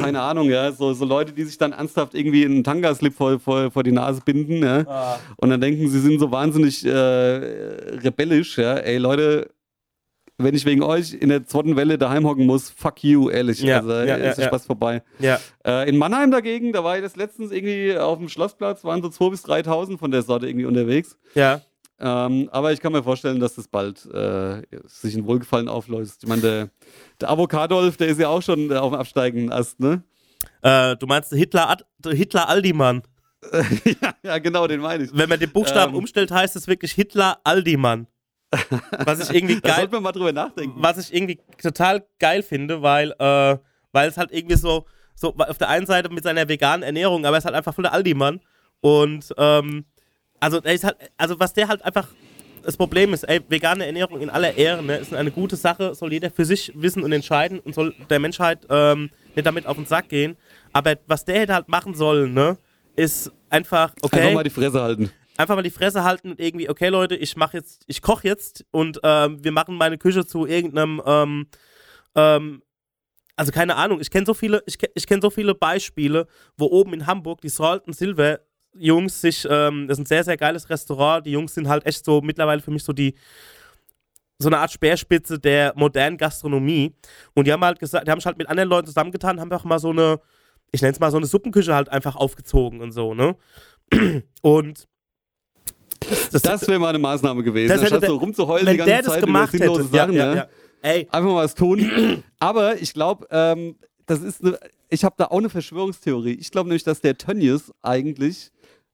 [0.03, 3.71] keine Ahnung, ja, so, so Leute, die sich dann ernsthaft irgendwie einen Tangaslip vor, vor,
[3.71, 5.19] vor die Nase binden, ja, ah.
[5.39, 9.49] und dann denken, sie sind so wahnsinnig äh, rebellisch, ja, ey Leute,
[10.39, 13.61] wenn ich wegen euch in der zweiten Welle daheim hocken muss, fuck you, ehrlich.
[13.61, 15.03] Ja, also ja, ist der ja, Spaß vorbei.
[15.19, 15.41] Ja.
[15.67, 19.09] Äh, in Mannheim dagegen, da war ich das letztens irgendwie auf dem Schlossplatz, waren so
[19.09, 21.17] 2.000 bis 3.000 von der Sorte irgendwie unterwegs.
[21.35, 21.63] Ja.
[21.99, 26.23] Ähm, aber ich kann mir vorstellen, dass das bald äh, sich in Wohlgefallen auflöst.
[26.23, 26.71] Ich meine, der,
[27.21, 30.03] der Avocadolf, der ist ja auch schon auf dem absteigenden Ast, ne?
[30.63, 33.03] Äh, du meinst Hitler, Hitler Aldimann?
[34.03, 35.11] ja, ja, genau, den meine ich.
[35.13, 38.07] Wenn man den Buchstaben ähm, umstellt, heißt es wirklich Hitler Aldimann.
[39.05, 39.63] Was ich irgendwie geil.
[39.73, 40.83] Da sollte man mal drüber nachdenken.
[40.83, 43.59] Was ich irgendwie total geil finde, weil, äh,
[43.93, 47.37] weil es halt irgendwie so, so auf der einen Seite mit seiner veganen Ernährung, aber
[47.37, 48.41] er ist halt einfach voll der Aldi-Mann.
[48.81, 49.87] Und ähm,
[50.41, 52.09] also, er ist halt, also was der halt einfach
[52.63, 56.13] das Problem ist, ey, vegane Ernährung in aller Ehre, ne, ist eine gute Sache, soll
[56.13, 59.87] jeder für sich wissen und entscheiden und soll der Menschheit ähm, nicht damit auf den
[59.87, 60.37] Sack gehen.
[60.73, 62.59] Aber was der hätte halt machen sollen, ne,
[62.97, 64.21] ist einfach, okay.
[64.21, 67.37] Einfach mal die Fresse halten einfach mal die Fresse halten und irgendwie, okay, Leute, ich
[67.37, 71.47] mache jetzt, ich koche jetzt und ähm, wir machen meine Küche zu irgendeinem, ähm,
[72.15, 72.63] ähm,
[73.37, 76.27] also keine Ahnung, ich kenne so viele, ich, ich kenne so viele Beispiele,
[76.57, 78.41] wo oben in Hamburg die Salt and Silver
[78.79, 82.05] Jungs sich, ähm, das ist ein sehr, sehr geiles Restaurant, die Jungs sind halt echt
[82.05, 83.15] so mittlerweile für mich so die,
[84.39, 86.95] so eine Art Speerspitze der modernen Gastronomie.
[87.35, 89.65] Und die haben halt gesagt, die haben sich halt mit anderen Leuten zusammengetan, haben auch
[89.65, 90.21] mal so eine,
[90.73, 93.37] ich nenne es mal so eine Suppenküche halt einfach aufgezogen und so, ne?
[94.43, 94.89] Und
[96.33, 99.47] das, das wäre mal eine Maßnahme gewesen, das anstatt so rumzuheulen die ganze Zeit über
[99.47, 99.97] sinnlose hätte.
[99.97, 100.13] Sachen.
[100.15, 100.49] Ja, ja, ja.
[100.83, 101.09] Ey.
[101.11, 102.23] Einfach mal was tun.
[102.39, 104.59] Aber ich glaube, ähm, das ist eine,
[104.89, 106.35] ich habe da auch eine Verschwörungstheorie.
[106.35, 108.51] Ich glaube nämlich, dass der Tönnies eigentlich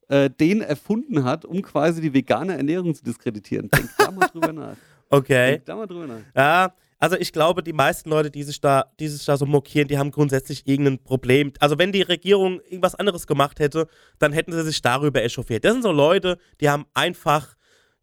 [0.07, 3.69] äh, den erfunden hat, um quasi die vegane Ernährung zu diskreditieren.
[3.69, 4.75] Denk da mal drüber nach.
[5.09, 5.51] Okay.
[5.51, 6.21] Denk da mal drüber nach.
[6.35, 6.73] Ja,
[7.03, 9.97] also ich glaube, die meisten Leute, die sich da, die sich da so mokieren, die
[9.97, 11.51] haben grundsätzlich irgendein Problem.
[11.59, 13.87] Also wenn die Regierung irgendwas anderes gemacht hätte,
[14.19, 15.65] dann hätten sie sich darüber echauffiert.
[15.65, 17.55] Das sind so Leute, die haben einfach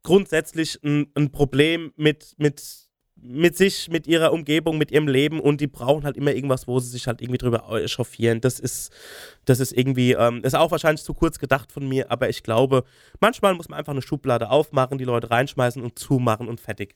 [0.03, 2.89] grundsätzlich ein, ein Problem mit, mit,
[3.23, 6.81] mit sich, mit ihrer Umgebung, mit ihrem Leben und die brauchen halt immer irgendwas, wo
[6.81, 8.41] sie sich halt irgendwie drüber echauffieren.
[8.41, 8.93] Das ist,
[9.45, 12.85] das ist irgendwie, ähm, ist auch wahrscheinlich zu kurz gedacht von mir, aber ich glaube,
[13.21, 16.95] manchmal muss man einfach eine Schublade aufmachen, die Leute reinschmeißen und zumachen und fertig.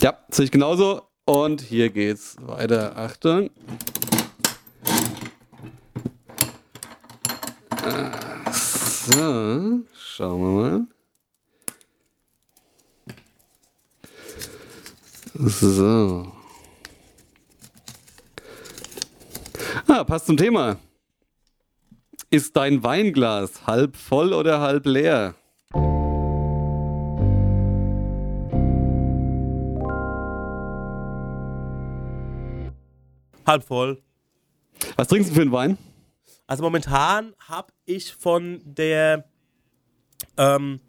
[0.00, 1.02] Ja, sehe ich genauso.
[1.26, 2.96] Und hier geht's weiter.
[2.96, 3.50] Achtung.
[9.06, 10.86] So, schauen wir mal.
[15.36, 16.32] So.
[19.88, 20.76] Ah, passt zum Thema.
[22.30, 25.34] Ist dein Weinglas halb voll oder halb leer?
[33.44, 34.00] Halb voll.
[34.96, 35.78] Was trinkst du für einen Wein?
[36.46, 39.24] Also momentan habe ich von der
[40.36, 40.80] ähm,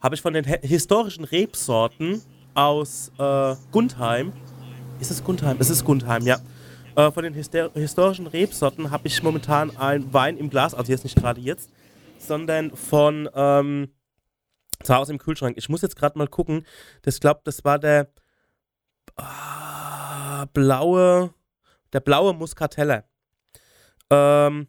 [0.00, 2.22] habe ich von den historischen Rebsorten
[2.56, 4.32] aus äh, Gundheim.
[4.98, 5.56] Ist es Gundheim?
[5.60, 6.38] Es ist Gundheim, ja.
[6.96, 11.16] Äh, von den historischen Rebsorten habe ich momentan einen Wein im Glas, also jetzt nicht
[11.16, 11.70] gerade jetzt,
[12.18, 13.92] sondern von ähm,
[14.82, 15.56] zu Hause im Kühlschrank.
[15.58, 16.66] Ich muss jetzt gerade mal gucken.
[17.02, 18.08] Das glaube, das war der
[19.18, 21.34] äh, blaue
[21.92, 23.04] der blaue Muscatella.
[24.10, 24.68] Ähm,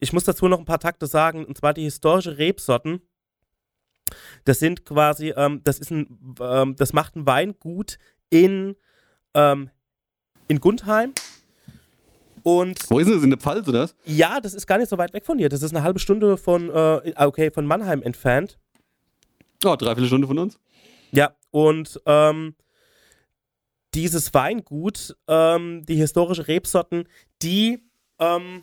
[0.00, 3.00] ich muss dazu noch ein paar Takte sagen, und zwar die historische Rebsorten.
[4.46, 7.98] Das sind quasi, ähm, das ist ein, ähm, das macht ein Weingut
[8.30, 8.76] in,
[9.34, 9.70] ähm,
[10.48, 11.12] in Gundheim.
[12.44, 13.24] Und Wo ist das?
[13.24, 13.90] In der Pfalz, oder?
[14.04, 15.48] Ja, das ist gar nicht so weit weg von hier.
[15.48, 18.56] Das ist eine halbe Stunde von, äh, okay, von Mannheim entfernt.
[19.64, 20.60] Oh, dreiviertel Stunde von uns.
[21.10, 22.54] Ja, und ähm,
[23.94, 27.08] dieses Weingut, ähm, die historische Rebsorten,
[27.42, 27.82] die,
[28.20, 28.62] ähm,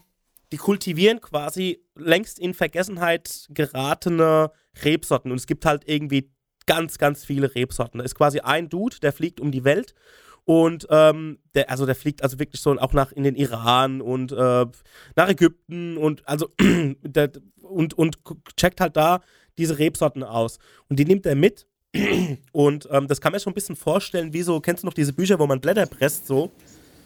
[0.53, 4.51] die kultivieren quasi längst in Vergessenheit geratene
[4.83, 5.31] Rebsorten.
[5.31, 6.31] Und es gibt halt irgendwie
[6.67, 7.97] ganz, ganz viele Rebsorten.
[7.97, 9.95] Da ist quasi ein Dude, der fliegt um die Welt
[10.45, 14.31] und ähm, der, also der fliegt also wirklich so auch nach in den Iran und
[14.31, 14.65] äh,
[15.15, 16.49] nach Ägypten und also
[17.01, 17.31] der,
[17.61, 18.19] und, und
[18.55, 19.21] checkt halt da
[19.57, 20.59] diese Rebsorten aus.
[20.87, 21.65] Und die nimmt er mit
[22.51, 24.93] und ähm, das kann man sich schon ein bisschen vorstellen, wie so, kennst du noch
[24.93, 26.51] diese Bücher, wo man Blätter presst, so?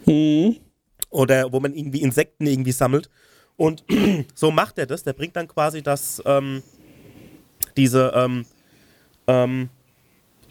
[0.05, 0.57] Mhm.
[1.09, 3.09] Oder wo man irgendwie Insekten irgendwie sammelt.
[3.57, 3.83] Und
[4.35, 5.03] so macht er das.
[5.03, 6.63] Der bringt dann quasi das, ähm,
[7.75, 8.45] diese, ähm,
[9.27, 9.69] ähm,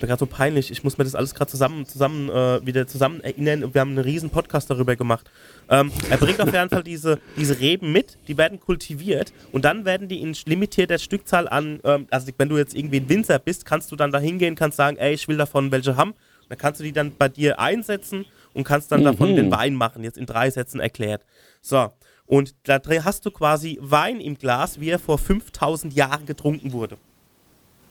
[0.01, 0.71] mir gerade so peinlich.
[0.71, 3.73] Ich muss mir das alles gerade zusammen, zusammen äh, wieder zusammen erinnern.
[3.73, 5.31] Wir haben einen riesen Podcast darüber gemacht.
[5.69, 9.85] Ähm, er bringt auf jeden Fall diese, diese Reben mit, die werden kultiviert und dann
[9.85, 13.65] werden die in limitierter Stückzahl an, ähm, also wenn du jetzt irgendwie ein Winzer bist,
[13.65, 16.15] kannst du dann da hingehen, kannst sagen, ey, ich will davon welche haben.
[16.49, 19.05] Dann kannst du die dann bei dir einsetzen und kannst dann mhm.
[19.05, 21.23] davon den Wein machen, jetzt in drei Sätzen erklärt.
[21.61, 21.91] So,
[22.27, 26.99] und da hast du quasi Wein im Glas, wie er vor 5000 Jahren getrunken wurde.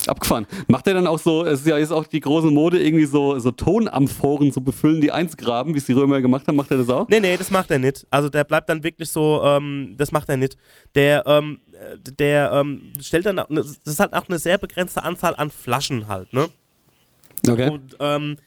[0.08, 0.46] Abgefahren.
[0.68, 3.40] Macht er dann auch so, es ist ja jetzt auch die große Mode, irgendwie so,
[3.40, 6.58] so Tonamphoren zu befüllen, die einzugraben, wie es die Römer gemacht haben.
[6.58, 7.08] Macht er das auch?
[7.08, 8.06] Nee, nee, das macht er nicht.
[8.12, 10.58] Also der bleibt dann wirklich so, ähm, das macht er nicht.
[10.94, 11.60] Der, ähm,
[12.20, 16.32] der ähm, stellt dann, das ist halt auch eine sehr begrenzte Anzahl an Flaschen halt,
[16.34, 16.50] ne?
[17.48, 17.70] Okay.
[17.70, 18.38] Und ähm,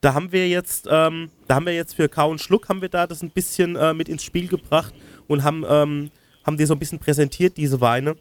[0.00, 2.88] da haben wir jetzt, ähm, da haben wir jetzt für Kau und Schluck haben wir
[2.88, 4.94] da das ein bisschen äh, mit ins Spiel gebracht
[5.30, 6.10] und haben, ähm,
[6.44, 8.16] haben die so ein bisschen präsentiert, diese Weine.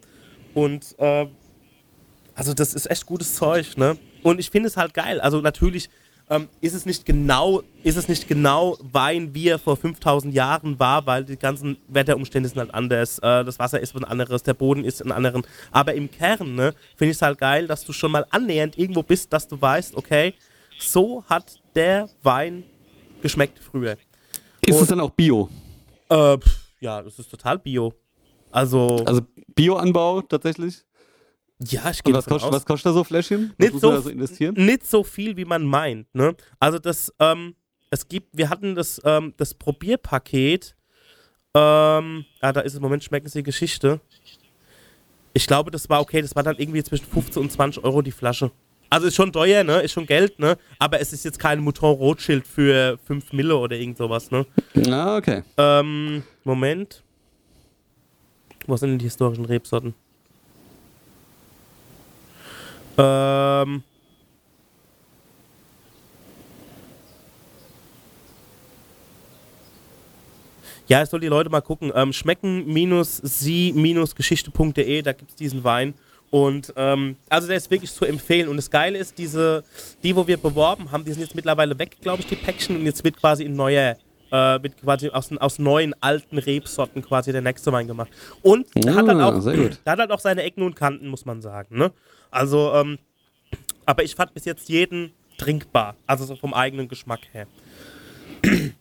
[0.54, 1.26] Und äh,
[2.36, 3.98] also das ist echt gutes Zeug, ne?
[4.22, 5.20] Und ich finde es halt geil.
[5.20, 5.90] Also natürlich
[6.30, 10.80] ähm, ist es nicht genau, ist es nicht genau Wein, wie er vor 5000 Jahren
[10.80, 13.18] war, weil die ganzen Wetterumstände sind halt anders.
[13.20, 15.42] Äh, das Wasser ist ein anderes, der Boden ist ein anderen.
[15.72, 19.02] Aber im Kern, ne, finde ich es halt geil, dass du schon mal annähernd irgendwo
[19.02, 20.36] bist, dass du weißt, okay,
[20.78, 22.64] so hat der Wein
[23.24, 23.98] geschmeckt früher.
[24.64, 25.50] Ist Und, es dann auch Bio?
[26.10, 27.94] Äh, pff, ja, das ist total Bio.
[28.52, 29.22] Also, also
[29.56, 30.84] Bioanbau tatsächlich?
[31.62, 33.54] Ja, ich gehe was, kostet, was kostet da so Fläschchen?
[33.58, 34.56] Was nicht so, so investieren?
[34.58, 36.08] Nicht so viel, wie man meint.
[36.16, 36.36] Ne?
[36.60, 37.56] Also das, ähm,
[37.90, 40.76] es gibt, wir hatten das, ähm, das Probierpaket.
[41.54, 44.00] Ähm, ah, da ist im Moment schmecken Sie Geschichte.
[45.34, 46.22] Ich glaube, das war okay.
[46.22, 48.52] Das war dann irgendwie zwischen 15 und 20 Euro die Flasche.
[48.90, 49.82] Also ist schon teuer, ne?
[49.82, 50.58] Ist schon Geld, ne?
[50.80, 54.48] Aber es ist jetzt kein Mouton Rothschild für 5 Mille oder irgend sowas, ne?
[54.90, 55.44] Ah, okay.
[55.58, 57.04] Ähm, Moment.
[58.66, 59.94] Wo sind denn die historischen Rebsorten?
[62.98, 63.84] Ähm.
[70.88, 71.92] Ja, es soll die Leute mal gucken.
[71.94, 75.94] Ähm, schmecken-sie-geschichte.de, da gibt es diesen Wein.
[76.32, 78.50] Und ähm, also der ist wirklich zu empfehlen.
[78.50, 79.64] Und das Geile ist, diese,
[80.04, 82.76] die, wo wir beworben haben, die sind jetzt mittlerweile weg, glaube ich, die Päckchen.
[82.76, 83.98] Und jetzt wird quasi in neuer,
[84.32, 88.12] äh, wird quasi aus, aus neuen alten Rebsorten quasi der nächste Wein gemacht.
[88.44, 91.42] Und der, hat dann ah, auch, hat halt auch seine Ecken und Kanten, muss man
[91.42, 91.78] sagen.
[91.78, 91.92] Ne?
[92.30, 93.00] Also, ähm,
[93.86, 97.48] aber ich fand bis jetzt jeden trinkbar, also so vom eigenen Geschmack her.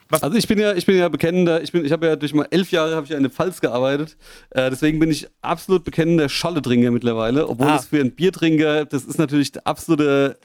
[0.09, 0.23] Was?
[0.23, 2.47] Also ich bin ja, ich bin ja bekennender, ich bin, ich habe ja durch mal
[2.51, 4.17] elf Jahre habe ich ja in der Pfalz gearbeitet,
[4.51, 7.77] äh, deswegen bin ich absolut bekennender Scholle-Trinker mittlerweile, obwohl ah.
[7.77, 10.39] es für einen Biertrinker, das ist natürlich der absolute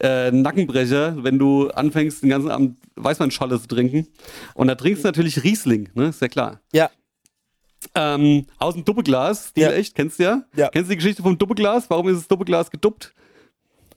[0.00, 4.06] äh, Nackenbrecher, wenn du anfängst, den ganzen Abend Weißweinscholle zu trinken.
[4.54, 6.08] Und da trinkst du natürlich Riesling, ne?
[6.08, 6.60] Ist ja klar.
[6.72, 6.90] Ja.
[7.94, 9.72] Ähm, aus dem Doppelglas, die ja.
[9.72, 10.42] echt, kennst du ja?
[10.54, 10.68] ja?
[10.68, 11.88] Kennst du die Geschichte vom Doppelglas?
[11.88, 13.14] Warum ist das Doppelglas geduppt?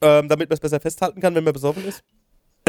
[0.01, 2.03] Ähm, damit man es besser festhalten kann, wenn man besoffen ist.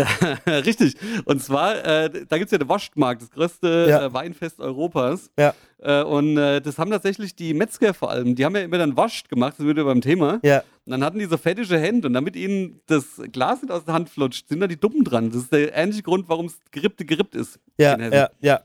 [0.46, 0.96] Richtig.
[1.24, 4.06] Und zwar, äh, da gibt es ja den Waschmarkt, das größte ja.
[4.06, 5.30] äh, Weinfest Europas.
[5.38, 5.54] Ja.
[5.78, 8.96] Äh, und äh, das haben tatsächlich die Metzger vor allem, die haben ja immer dann
[8.96, 10.40] Wascht gemacht, das wird ja beim Thema.
[10.42, 10.62] Ja.
[10.84, 13.94] Und dann hatten die so fettige Hände und damit ihnen das Glas nicht aus der
[13.94, 15.30] Hand flutscht, sind da die Duppen dran.
[15.30, 17.58] Das ist der ähnliche Grund, warum es gerippte gerippt ist.
[17.78, 18.60] Ja, ja, ja.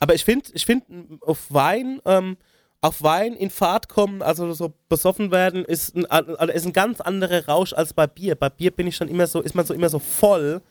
[0.00, 0.86] Aber ich finde, ich finde
[1.20, 2.36] auf Wein, ähm,
[2.80, 6.04] auf Wein in Fahrt kommen, also so besoffen werden, ist ein,
[6.48, 8.34] ist ein ganz anderer Rausch als bei Bier.
[8.34, 10.62] Bei Bier bin ich schon immer so, ist man so immer so voll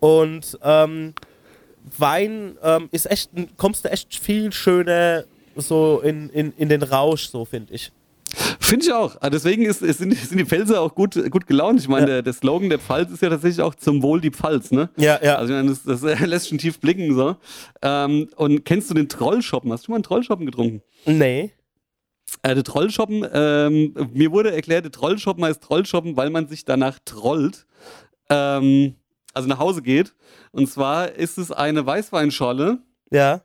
[0.00, 1.14] und ähm,
[1.98, 5.24] Wein ähm, ist echt, kommst du echt viel schöner
[5.56, 7.92] so in, in, in den Rausch, so finde ich.
[8.60, 9.16] Finde ich auch.
[9.20, 11.80] Ah, deswegen ist, sind, sind die Pfälzer auch gut, gut gelaunt.
[11.80, 12.06] Ich meine, ja.
[12.06, 14.88] der, der, Slogan der Pfalz ist ja tatsächlich auch zum Wohl die Pfalz, ne?
[14.96, 15.36] Ja, ja.
[15.36, 17.36] Also ich meine, das, das lässt schon tief blicken so.
[17.82, 19.72] Ähm, und kennst du den Trollschoppen?
[19.72, 20.82] Hast du mal einen Trollschoppen getrunken?
[21.06, 21.52] Nee.
[22.42, 27.00] Äh, der Trollschoppen, ähm, mir wurde erklärt, der Trollschoppen heißt Trollschoppen, weil man sich danach
[27.04, 27.66] trollt.
[28.28, 28.94] Ähm,
[29.34, 30.14] also nach Hause geht.
[30.52, 32.78] Und zwar ist es eine Weißweinscholle.
[33.10, 33.42] Ja.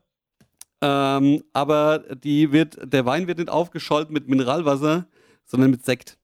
[0.82, 5.08] Ähm, aber die wird, der Wein wird nicht aufgeschollt mit Mineralwasser,
[5.46, 6.18] sondern mit Sekt.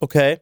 [0.00, 0.40] Okay.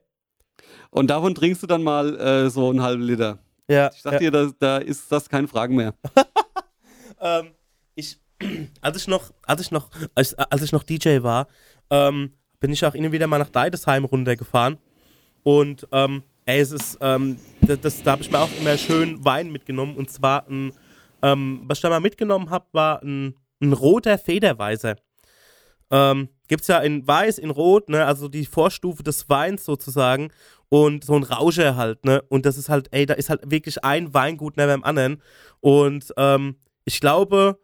[0.91, 3.39] Und davon trinkst du dann mal äh, so einen halben Liter.
[3.69, 3.91] Ja.
[3.95, 4.19] Ich sag ja.
[4.19, 5.95] dir, da, da ist das keine Fragen mehr.
[7.21, 7.51] ähm,
[7.95, 8.19] ich,
[8.81, 11.49] als ich noch, als ich noch, als, als ich noch DJ war,
[11.91, 14.79] ähm, bin ich auch immer wieder mal nach Deidesheim runtergefahren.
[15.43, 19.25] Und ähm, ey, es ist, ähm, das, das, da habe ich mir auch immer schön
[19.25, 19.97] Wein mitgenommen.
[19.97, 20.73] Und zwar ein,
[21.23, 24.97] ähm, was ich da mal mitgenommen habe, war ein, ein roter Federweißer.
[25.91, 30.31] Ähm, Gibt es ja in Weiß, in Rot, ne, also die Vorstufe des Weins sozusagen
[30.69, 33.85] und so ein Rauscher halt, ne, und das ist halt, ey, da ist halt wirklich
[33.85, 35.23] ein Weingut neben dem anderen
[35.61, 37.59] und ähm, ich glaube,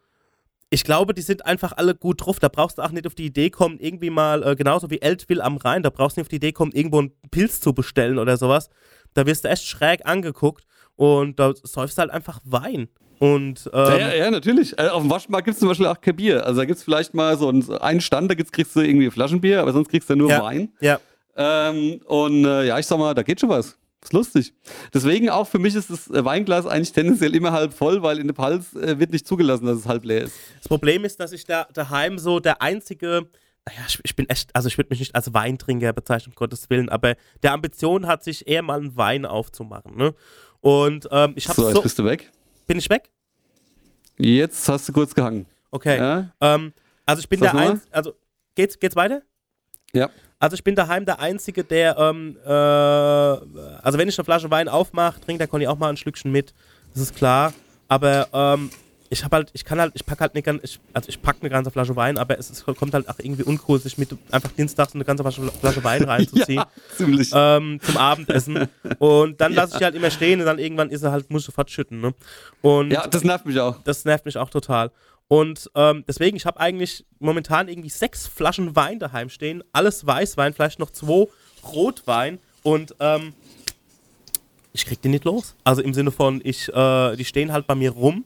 [0.70, 2.38] ich glaube, die sind einfach alle gut drauf.
[2.38, 5.42] Da brauchst du auch nicht auf die Idee kommen, irgendwie mal, äh, genauso wie Eltville
[5.42, 8.18] am Rhein, da brauchst du nicht auf die Idee kommen, irgendwo einen Pilz zu bestellen
[8.18, 8.68] oder sowas.
[9.14, 10.64] da wirst du echt schräg angeguckt
[10.94, 12.88] und da säufst du halt einfach Wein.
[13.18, 14.78] Und, ähm, ja, ja, ja, natürlich.
[14.78, 16.46] Also auf dem Waschmarkt gibt es zum Beispiel auch kein Bier.
[16.46, 19.60] Also da gibt es vielleicht mal so einen, Stand, da gibt's, kriegst du irgendwie Flaschenbier,
[19.60, 20.72] aber sonst kriegst du nur ja, Wein.
[20.80, 21.00] Ja.
[21.36, 23.76] Ähm, und äh, ja, ich sag mal, da geht schon was.
[24.08, 24.54] Ist lustig.
[24.94, 28.32] Deswegen auch für mich ist das Weinglas eigentlich tendenziell immer halb voll, weil in der
[28.32, 30.34] Pals äh, wird nicht zugelassen, dass es halb leer ist.
[30.56, 33.26] Das Problem ist, dass ich da daheim so der einzige,
[33.66, 36.70] naja, ich, ich bin echt, also ich würde mich nicht als Weintrinker bezeichnen, um Gottes
[36.70, 39.94] Willen, aber der Ambition hat sich eher mal einen Wein aufzumachen.
[39.94, 40.14] Ne?
[40.62, 41.82] Und ähm, ich habe so, so.
[41.82, 42.32] bist du weg?
[42.66, 43.10] Bin ich weg?
[44.16, 45.44] Jetzt hast du kurz gehangen.
[45.70, 45.98] Okay.
[45.98, 46.32] Ja?
[46.40, 46.72] Ähm,
[47.04, 48.14] also ich bin Sag's der Einzige, also
[48.54, 49.20] geht's, geht's weiter?
[49.92, 50.08] Ja.
[50.40, 54.68] Also ich bin daheim der Einzige, der, ähm, äh, also wenn ich eine Flasche Wein
[54.68, 56.54] aufmache, trinkt der Conny auch mal ein Schlückchen mit.
[56.94, 57.52] Das ist klar.
[57.88, 58.70] Aber ähm,
[59.10, 61.50] ich habe halt, ich kann halt, ich packe halt nicht, ich, also ich packe eine
[61.50, 64.94] ganze Flasche Wein, aber es, es, kommt halt auch irgendwie uncool, sich mit einfach dienstags
[64.94, 66.58] eine ganze Flasche, Flasche Wein reinzuziehen.
[66.58, 67.30] ja, ziemlich.
[67.34, 68.68] Ähm, zum Abendessen.
[68.98, 71.42] Und dann lasse ich die halt immer stehen und dann irgendwann ist er halt, muss
[71.42, 72.00] ich sofort schütten.
[72.00, 72.14] Ne?
[72.62, 73.82] Und ja, das nervt mich auch.
[73.82, 74.90] Das nervt mich auch total.
[75.28, 79.62] Und ähm, deswegen, ich habe eigentlich momentan irgendwie sechs Flaschen Wein daheim stehen.
[79.72, 81.26] Alles Weißwein, vielleicht noch zwei
[81.64, 82.38] Rotwein.
[82.62, 83.34] Und ähm,
[84.72, 85.54] ich krieg die nicht los.
[85.64, 88.24] Also im Sinne von, ich, äh, die stehen halt bei mir rum.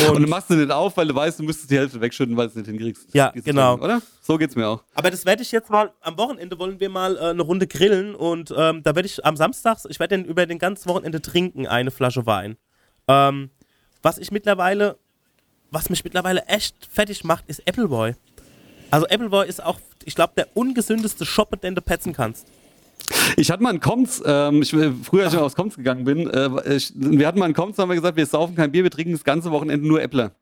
[0.00, 2.36] Und, und, du machst sie nicht auf, weil du weißt, du müsstest die Hälfte wegschütten,
[2.36, 3.14] weil du es nicht hinkriegst.
[3.14, 3.76] Ja, genau.
[3.76, 4.02] Drin, oder?
[4.20, 4.82] So geht's mir auch.
[4.94, 8.14] Aber das werde ich jetzt mal, am Wochenende wollen wir mal äh, eine Runde grillen
[8.14, 11.90] und ähm, da werde ich am Samstag, ich werde über den ganzen Wochenende trinken, eine
[11.90, 12.56] Flasche Wein.
[13.08, 13.50] Ähm,
[14.02, 14.98] was ich mittlerweile
[15.70, 18.14] was mich mittlerweile echt fertig macht, ist Appleboy.
[18.90, 22.46] Also Appleboy ist auch, ich glaube, der ungesündeste Shop, den du petzen kannst.
[23.36, 26.76] Ich hatte mal einen Koms, ähm, ich, früher, als ich aus Koms gegangen bin, äh,
[26.76, 29.12] ich, wir hatten mal einen Koms, haben wir gesagt, wir saufen kein Bier, wir trinken
[29.12, 30.32] das ganze Wochenende nur Äppler.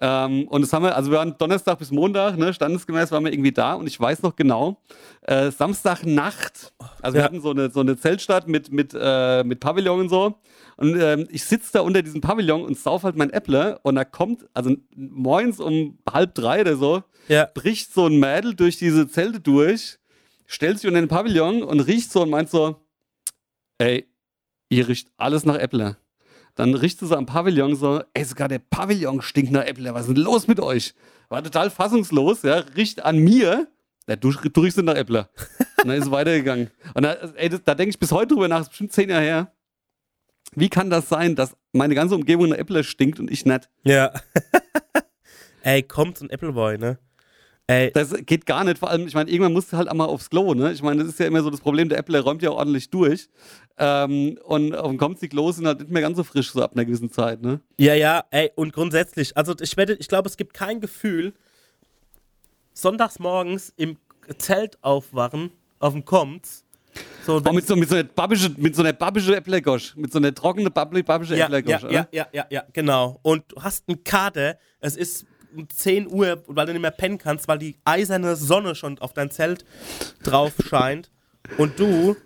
[0.00, 3.32] Ähm, und das haben wir, also wir waren Donnerstag bis Montag, ne, standesgemäß waren wir
[3.32, 4.80] irgendwie da und ich weiß noch genau,
[5.22, 6.72] äh, Samstagnacht,
[7.02, 7.20] also ja.
[7.20, 10.36] wir hatten so eine, so eine Zeltstadt mit, mit, äh, mit Pavillon und so
[10.78, 14.04] und ähm, ich sitze da unter diesem Pavillon und sauf halt mein Äppler und da
[14.04, 17.46] kommt, also morgens um halb drei oder so, ja.
[17.52, 19.99] bricht so ein Mädel durch diese Zelte durch
[20.50, 22.76] stellt sich unter den Pavillon und riecht so und meint so,
[23.78, 24.06] ey,
[24.68, 25.96] ihr riecht alles nach Äppler.
[26.56, 30.08] Dann riecht sie so am Pavillon so, ey, sogar der Pavillon stinkt nach Äppler, was
[30.08, 30.94] ist denn los mit euch?
[31.28, 33.68] War total fassungslos, ja, riecht an mir,
[34.08, 35.30] ja, du, du riechst nach Äppler.
[35.82, 36.70] Und dann ist es weitergegangen.
[36.94, 39.08] Und da, ey, das, da denke ich bis heute drüber nach, das ist bestimmt zehn
[39.08, 39.52] Jahre her.
[40.56, 43.70] Wie kann das sein, dass meine ganze Umgebung nach Äppler stinkt und ich nicht?
[43.84, 44.12] Ja.
[45.62, 46.98] ey, kommt so ein Appleboy, ne?
[47.70, 47.92] Ey.
[47.92, 48.78] Das geht gar nicht.
[48.78, 50.72] Vor allem, ich meine, irgendwann musst du halt auch mal aufs Klo, ne?
[50.72, 53.28] Ich meine, das ist ja immer so das Problem, der Apple räumt ja ordentlich durch.
[53.78, 56.64] Ähm, und auf dem kommt die Klos sind halt nicht mehr ganz so frisch, so
[56.64, 57.60] ab einer gewissen Zeit, ne?
[57.78, 61.32] Ja, ja, ey, und grundsätzlich, also ich wette, ich glaube, es gibt kein Gefühl,
[62.74, 63.98] sonntags morgens im
[64.38, 66.48] Zelt aufwachen, auf dem Kommt,
[67.24, 70.18] so, oh, mit, so, mit so einer babische, mit so einer babische Äpplegosch, mit so
[70.18, 73.20] einer trockenen babische ja, Äpplegosch, ja, ja, ja, ja, ja, genau.
[73.22, 77.18] Und du hast einen Kader, es ist um 10 Uhr, weil du nicht mehr pennen
[77.18, 79.64] kannst, weil die eiserne Sonne schon auf dein Zelt
[80.22, 81.10] drauf scheint
[81.58, 82.16] und du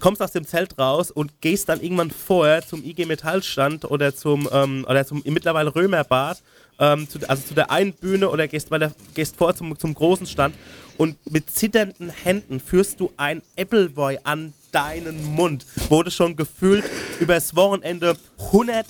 [0.00, 4.48] kommst aus dem Zelt raus und gehst dann irgendwann vorher zum IG Metallstand oder zum
[4.52, 6.42] ähm, oder zum mittlerweile Römerbad,
[6.78, 9.94] ähm, zu, also zu der einen Bühne oder gehst, weil der, gehst vor zum, zum
[9.94, 10.54] großen Stand
[10.96, 16.84] und mit zitternden Händen führst du ein Appleboy an deinen Mund, wo du schon gefühlt
[17.20, 18.86] übers Wochenende 100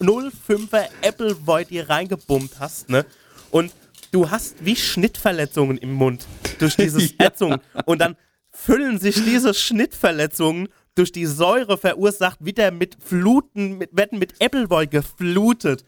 [0.00, 3.06] 05er Apple Void hier reingebummt hast, ne?
[3.50, 3.72] Und
[4.12, 6.26] du hast wie Schnittverletzungen im Mund
[6.58, 7.26] durch diese ja.
[7.26, 7.56] Ätzung.
[7.84, 8.16] Und dann
[8.50, 14.86] füllen sich diese Schnittverletzungen durch die Säure verursacht wieder mit Fluten, mit, werden mit Appleboy
[14.86, 15.84] geflutet.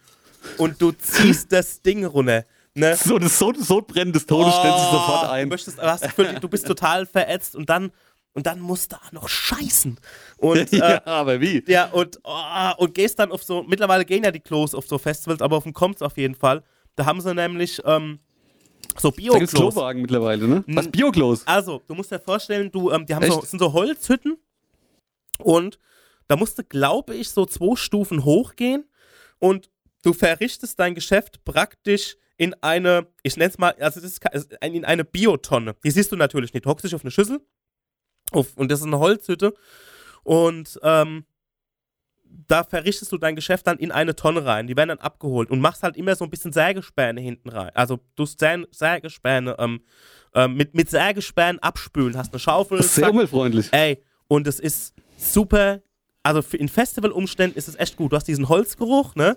[0.59, 2.44] Und du ziehst das Ding runter.
[2.74, 2.96] Ne?
[2.96, 5.48] So das so, Sodbrennen des Todes oh, stellt sich sofort ein.
[5.48, 7.90] Du, möchtest, hast Gefühl, du bist total verätzt und dann
[8.35, 9.99] und dann musst du auch noch scheißen.
[10.37, 11.64] Und, äh, ja, aber wie?
[11.66, 14.99] Ja, und, oh, und gehst dann auf so, mittlerweile gehen ja die Klos auf so
[14.99, 16.62] Festivals, aber auf dem kommt's auf jeden Fall.
[16.97, 18.20] Da haben sie nämlich ähm,
[18.97, 19.51] so Bio-Klos.
[19.51, 20.64] Da Klowagen mittlerweile, ne?
[20.66, 21.47] Was, Bio-Klos?
[21.47, 24.37] Also, du musst dir vorstellen, du, ähm, die haben so, sind so Holzhütten
[25.39, 25.79] und
[26.29, 28.85] da musst du, glaube ich, so zwei Stufen hochgehen
[29.39, 29.70] und
[30.03, 34.85] du verrichtest dein Geschäft praktisch in eine, ich nenne es mal, also das ist in
[34.85, 35.74] eine Biotonne.
[35.85, 36.66] Die siehst du natürlich nicht.
[36.66, 37.41] Du hockst dich auf eine Schüssel,
[38.33, 39.55] auf, und das ist eine Holzhütte.
[40.22, 41.24] Und ähm,
[42.47, 44.66] da verrichtest du dein Geschäft dann in eine Tonne rein.
[44.66, 47.70] Die werden dann abgeholt und machst halt immer so ein bisschen Sägespäne hinten rein.
[47.74, 49.81] Also du Sägespäne ähm,
[50.35, 52.16] ähm, mit, mit Sägespänen abspülen.
[52.16, 52.79] Hast eine Schaufel.
[52.79, 53.68] Das ist sehr umweltfreundlich.
[53.72, 55.81] Ey, und es ist super.
[56.22, 58.12] Also für, in Festivalumständen ist es echt gut.
[58.12, 59.37] Du hast diesen Holzgeruch, ne?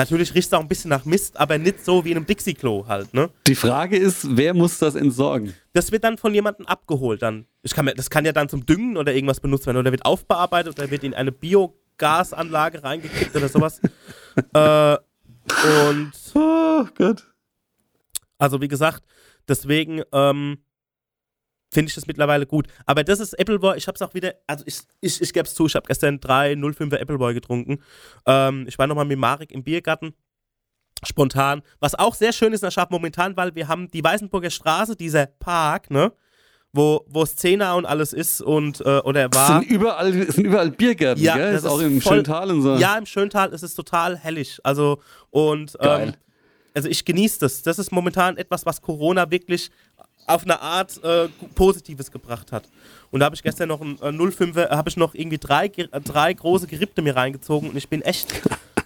[0.00, 2.86] Natürlich riecht es auch ein bisschen nach Mist, aber nicht so wie in einem Dixie-Klo
[2.86, 3.28] halt, ne?
[3.46, 5.52] Die Frage ist, wer muss das entsorgen?
[5.74, 7.44] Das wird dann von jemandem abgeholt dann.
[7.62, 10.78] Ich kann, das kann ja dann zum Düngen oder irgendwas benutzt werden oder wird aufbearbeitet
[10.78, 13.82] oder wird in eine Biogasanlage reingekippt oder sowas.
[14.54, 14.96] äh,
[15.90, 16.12] und.
[16.34, 17.26] Oh Gott.
[18.38, 19.04] Also, wie gesagt,
[19.48, 20.60] deswegen ähm,
[21.72, 22.66] finde ich das mittlerweile gut.
[22.86, 23.76] Aber das ist Appleboy.
[23.76, 24.34] Ich habe es auch wieder.
[24.46, 27.78] Also, ich, ich, ich gebe es zu, ich habe gestern drei 05er Appleboy getrunken.
[28.26, 30.14] Ähm, ich war nochmal mit Marek im Biergarten.
[31.02, 31.62] Spontan.
[31.78, 34.96] Was auch sehr schön ist in der Stadt momentan, weil wir haben die Weißenburger Straße,
[34.96, 36.12] dieser Park, ne?
[36.72, 39.60] wo, wo Szene und alles ist und äh, oder war.
[39.62, 41.52] Es sind überall, es sind überall Biergärten, Ja, gell?
[41.54, 42.76] das ist auch im voll- Schöntal und so.
[42.76, 44.60] Ja, im Schöntal ist es total hellig.
[44.62, 45.00] Also
[45.30, 46.08] und Geil.
[46.08, 46.14] ähm,
[46.74, 47.62] also ich genieße das.
[47.62, 49.70] Das ist momentan etwas, was Corona wirklich
[50.26, 52.68] auf eine Art äh, Positives gebracht hat.
[53.10, 56.00] Und da habe ich gestern noch ein äh, 05er, habe ich noch irgendwie drei, äh,
[56.00, 58.42] drei große Gerippte mir reingezogen und ich bin echt.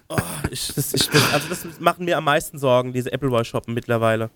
[0.09, 0.19] Oh,
[0.51, 4.31] ich, das, ich, das, also das machen mir am meisten Sorgen, diese Appleboy-Shoppen mittlerweile.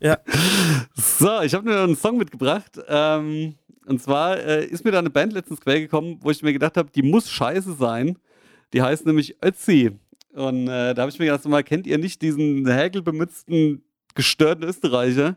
[0.00, 0.18] Ja.
[0.94, 2.78] So, ich habe mir einen Song mitgebracht.
[2.88, 3.54] Ähm,
[3.86, 6.76] und zwar äh, ist mir da eine Band letztens quer gekommen, wo ich mir gedacht
[6.76, 8.18] habe, die muss scheiße sein.
[8.72, 9.98] Die heißt nämlich Ötzi.
[10.36, 13.82] Und äh, da habe ich mir gedacht, mal, kennt ihr nicht diesen häkelbemützten,
[14.14, 15.36] gestörten Österreicher?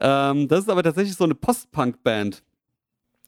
[0.00, 2.42] Ähm, das ist aber tatsächlich so eine Post-Punk-Band.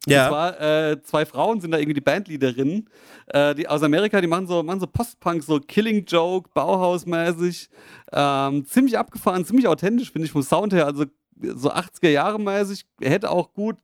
[0.07, 0.29] Und Ja.
[0.29, 2.89] zwar äh, zwei Frauen sind da irgendwie die Bandleaderinnen,
[3.29, 7.69] äh, die aus Amerika, die machen so, machen so Post-Punk, so Killing Joke, Bauhaus-mäßig,
[8.13, 11.05] ähm, ziemlich abgefahren, ziemlich authentisch, finde ich vom Sound her, also
[11.41, 13.77] so 80er Jahre mäßig, hätte auch gut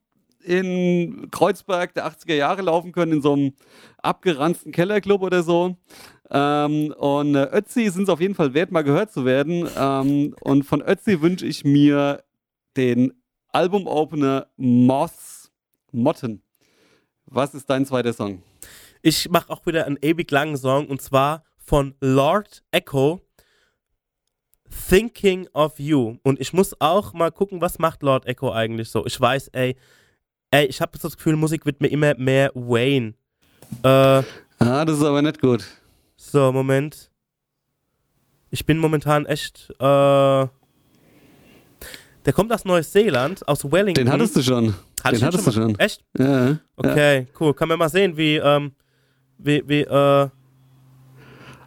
[0.43, 3.53] in Kreuzberg der 80er Jahre laufen können, in so einem
[4.03, 5.77] abgeranzten Kellerclub oder so.
[6.31, 9.69] Ähm, und äh, Ötzi sind es auf jeden Fall wert, mal gehört zu werden.
[9.77, 12.23] Ähm, und von Ötzi wünsche ich mir
[12.77, 13.13] den
[13.49, 15.51] Album-Opener Moths
[15.93, 16.43] Motten.
[17.27, 18.43] Was ist dein zweiter Song?
[19.03, 23.21] Ich mache auch wieder einen ewig langen Song und zwar von Lord Echo.
[24.89, 26.19] Thinking of You.
[26.23, 29.05] Und ich muss auch mal gucken, was macht Lord Echo eigentlich so.
[29.05, 29.75] Ich weiß, ey,
[30.53, 33.15] ey, ich habe das Gefühl, Musik wird mir immer mehr Wayne.
[33.83, 34.23] Äh,
[34.63, 35.65] Ah, das ist aber nicht gut.
[36.21, 37.11] So, Moment.
[38.51, 40.51] Ich bin momentan echt, äh, der
[42.35, 44.05] kommt aus Neuseeland, aus Wellington.
[44.05, 44.75] Den hattest du schon.
[45.03, 45.55] Hatte den hattest du mal?
[45.55, 45.79] schon.
[45.79, 46.05] Echt?
[46.19, 46.59] Ja.
[46.77, 47.55] Okay, cool.
[47.55, 48.73] Kann man mal sehen, wie, ähm,
[49.39, 50.29] wie, wie, äh,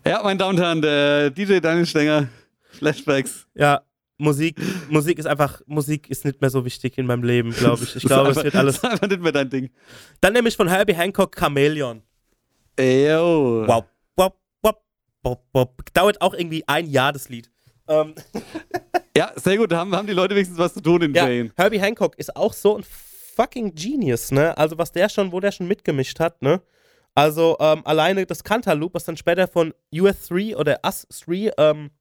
[0.06, 2.28] ja, meine Damen und Herren, der DJ Daniel Stenger,
[2.74, 3.48] Flashbacks.
[3.56, 3.82] ja,
[4.20, 4.58] Musik,
[4.90, 7.96] Musik ist einfach, Musik ist nicht mehr so wichtig in meinem Leben, glaube ich.
[7.96, 8.76] Ich glaube, es wird alles.
[8.82, 9.72] Das ist einfach nicht mehr dein Ding.
[10.22, 12.04] Dann nehme ich von Herbie Hancock Chameleon.
[12.78, 13.64] Eyo.
[13.68, 13.86] Wow,
[15.24, 15.70] wow, wow.
[15.94, 17.50] Dauert auch irgendwie ein Jahr, das Lied.
[17.88, 18.16] Ähm,
[19.16, 19.72] Ja, sehr gut.
[19.72, 21.52] Da haben, haben die Leute wenigstens was zu tun in ja, Jane.
[21.56, 24.58] Herbie Hancock ist auch so ein fucking Genius, ne?
[24.58, 26.62] Also, was der schon, wo der schon mitgemischt hat, ne?
[27.14, 31.92] Also, ähm, alleine das Cantaloupe, was dann später von US3 oder Us3 ähm,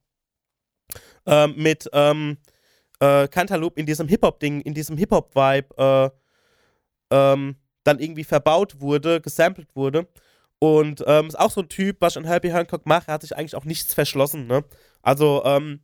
[1.27, 2.39] ähm, mit ähm,
[3.01, 9.69] äh, Cantaloupe in diesem Hip-Hop-Ding, in diesem Hip-Hop-Vibe äh, ähm, dann irgendwie verbaut wurde, gesampelt
[9.77, 10.09] wurde.
[10.63, 13.37] Und ähm, ist auch so ein Typ, was ich an Herbie Hancock mache, hat sich
[13.37, 14.63] eigentlich auch nichts verschlossen, ne?
[15.03, 15.81] Also, ähm,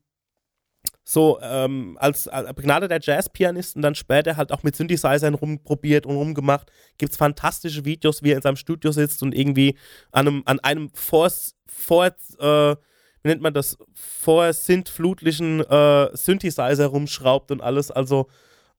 [1.02, 6.14] so ähm, als, als begnadeter Jazzpianist und dann später halt auch mit Synthesizern rumprobiert und
[6.14, 6.70] rumgemacht.
[6.96, 9.76] Gibt es fantastische Videos, wie er in seinem Studio sitzt und irgendwie
[10.12, 11.28] an einem, an einem vor,
[11.66, 12.76] vor äh,
[13.22, 17.90] wie nennt man das, vor synthflutlichen äh, Synthesizer rumschraubt und alles.
[17.90, 18.28] Also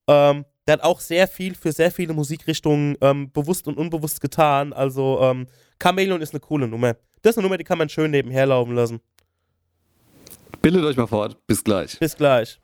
[0.08, 4.72] ähm, der hat auch sehr viel für sehr viele Musikrichtungen ähm, bewusst und unbewusst getan.
[4.72, 5.46] Also ähm,
[5.80, 6.94] Chameleon ist eine coole Nummer.
[7.22, 9.00] Das ist eine Nummer, die kann man schön nebenher laufen lassen.
[10.62, 11.36] Bildet euch mal fort.
[11.46, 11.98] Bis gleich.
[11.98, 12.60] Bis gleich.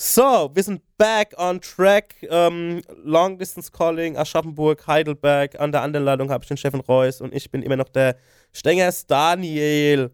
[0.00, 2.14] So, wir sind back on track.
[2.30, 5.58] Ähm, Long Distance Calling, Aschaffenburg, Heidelberg.
[5.58, 8.16] An der anderen Leitung habe ich den Steffen Reus und ich bin immer noch der
[8.52, 10.12] Stengers Daniel.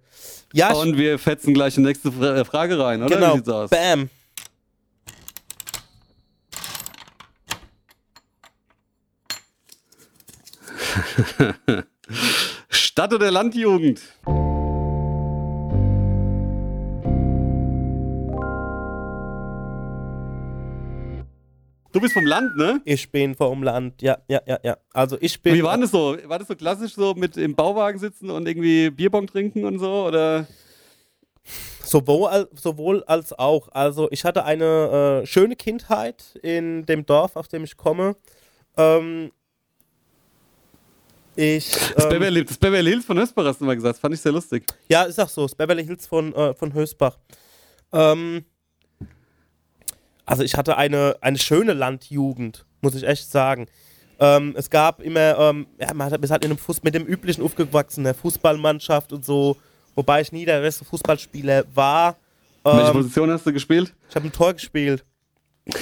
[0.55, 3.14] Ja, Und wir fetzen gleich die nächste äh, Frage rein, oder?
[3.14, 3.32] genau.
[3.32, 3.70] Wie sieht's aus?
[3.70, 4.09] Bam.
[12.68, 14.01] Stadt oder Landjugend?
[21.95, 22.80] Du bist vom Land, ne?
[22.84, 24.03] Ich bin vom Land.
[24.03, 24.76] Ja, ja, ja, ja.
[24.92, 25.55] Also ich bin.
[25.55, 26.16] Wie war das so?
[26.24, 30.07] War das so klassisch so mit im Bauwagen sitzen und irgendwie Bierbong trinken und so?
[30.07, 30.49] Oder?
[31.84, 33.68] Sowohl, sowohl als auch.
[33.70, 38.16] Also ich hatte eine äh, schöne Kindheit in dem Dorf, aus dem ich komme.
[38.76, 39.30] Ähm,
[41.37, 41.70] ich.
[41.95, 43.95] Das, Ähm, Beverly, das Beverly Hills von Hösbach hast du mal gesagt.
[43.95, 44.64] Das fand ich sehr lustig.
[44.89, 45.43] ja, ist auch so.
[45.43, 47.18] Das Beverly Hills von, äh, von Hösbach.
[47.93, 48.45] Ähm,
[50.26, 53.66] also ich hatte eine, eine schöne Landjugend, muss ich echt sagen.
[54.18, 57.05] Ähm, es gab immer, ähm, ja, man hat, wir sind in einem Fuß, mit dem
[57.05, 59.57] üblichen aufgewachsen, der Fußballmannschaft und so,
[59.95, 62.16] wobei ich nie der beste Fußballspieler war.
[62.62, 63.93] Welche Ähm, Position hast du gespielt?
[64.09, 65.05] ich habe ein Tor gespielt.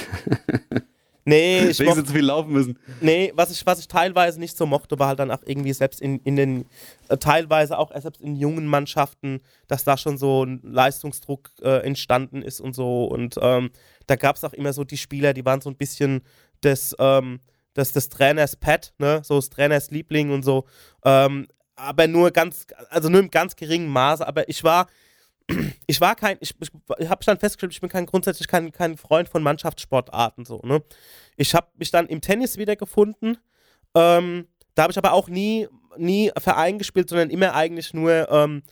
[1.24, 2.78] nee, ich Wegen sie zu viel laufen müssen.
[3.00, 6.00] nee was, ich, was ich teilweise nicht so mochte, war halt dann auch irgendwie selbst
[6.00, 6.66] in, in den,
[7.08, 12.42] äh, teilweise auch selbst in jungen Mannschaften, dass da schon so ein Leistungsdruck äh, entstanden
[12.42, 13.04] ist und so.
[13.04, 13.70] Und ähm,
[14.06, 16.22] da gab es auch immer so die Spieler, die waren so ein bisschen
[16.62, 17.40] des, ähm,
[17.76, 19.22] des, des Trainers Pet, ne?
[19.24, 20.66] so des Trainers Liebling und so.
[21.04, 21.46] Ähm,
[21.76, 24.26] aber nur ganz, also nur im ganz geringen Maße.
[24.26, 24.86] Aber ich war,
[25.86, 29.28] ich war kein, ich, ich, habe dann festgestellt, ich bin kein, grundsätzlich kein, kein Freund
[29.28, 30.82] von Mannschaftssportarten so, ne?
[31.36, 33.38] Ich habe mich dann im Tennis wiedergefunden.
[33.94, 38.62] Ähm, da habe ich aber auch nie, nie Verein gespielt, sondern immer eigentlich nur, ähm,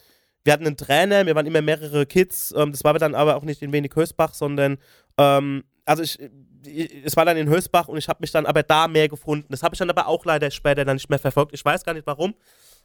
[0.45, 2.55] wir hatten einen Trainer, wir waren immer mehrere Kids.
[2.57, 4.79] Ähm, das war dann aber auch nicht in Wenig Hösbach, sondern,
[5.19, 6.19] ähm, also ich,
[6.65, 9.49] ich, es war dann in Hösbach und ich habe mich dann aber da mehr gefunden.
[9.51, 11.53] Das habe ich dann aber auch leider später dann nicht mehr verfolgt.
[11.55, 12.35] Ich weiß gar nicht warum.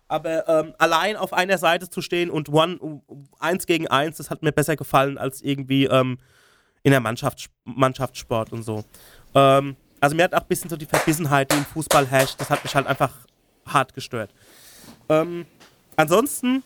[0.07, 3.01] Aber ähm, allein auf einer Seite zu stehen und one,
[3.39, 6.19] eins gegen eins, das hat mir besser gefallen als irgendwie ähm,
[6.83, 8.83] in der Mannschafts Mannschaftssport und so.
[9.33, 12.51] Ähm, also mir hat auch ein bisschen so die Verbissenheit, die im Fußball herrscht, das
[12.51, 13.11] hat mich halt einfach
[13.65, 14.29] hart gestört.
[15.09, 15.47] Ähm,
[15.95, 16.63] ansonsten,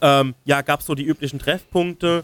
[0.00, 2.22] ähm, ja, gab es so die üblichen Treffpunkte,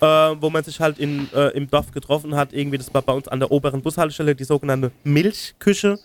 [0.00, 2.52] äh, wo man sich halt in, äh, im Dorf getroffen hat.
[2.52, 5.98] Irgendwie, das war bei uns an der oberen Bushaltestelle, die sogenannte Milchküche.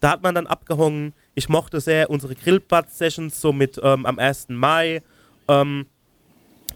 [0.00, 1.12] Da hat man dann abgehangen.
[1.38, 4.48] Ich mochte sehr unsere Grillbad-Sessions, so mit ähm, am 1.
[4.48, 5.02] Mai,
[5.46, 5.86] ähm,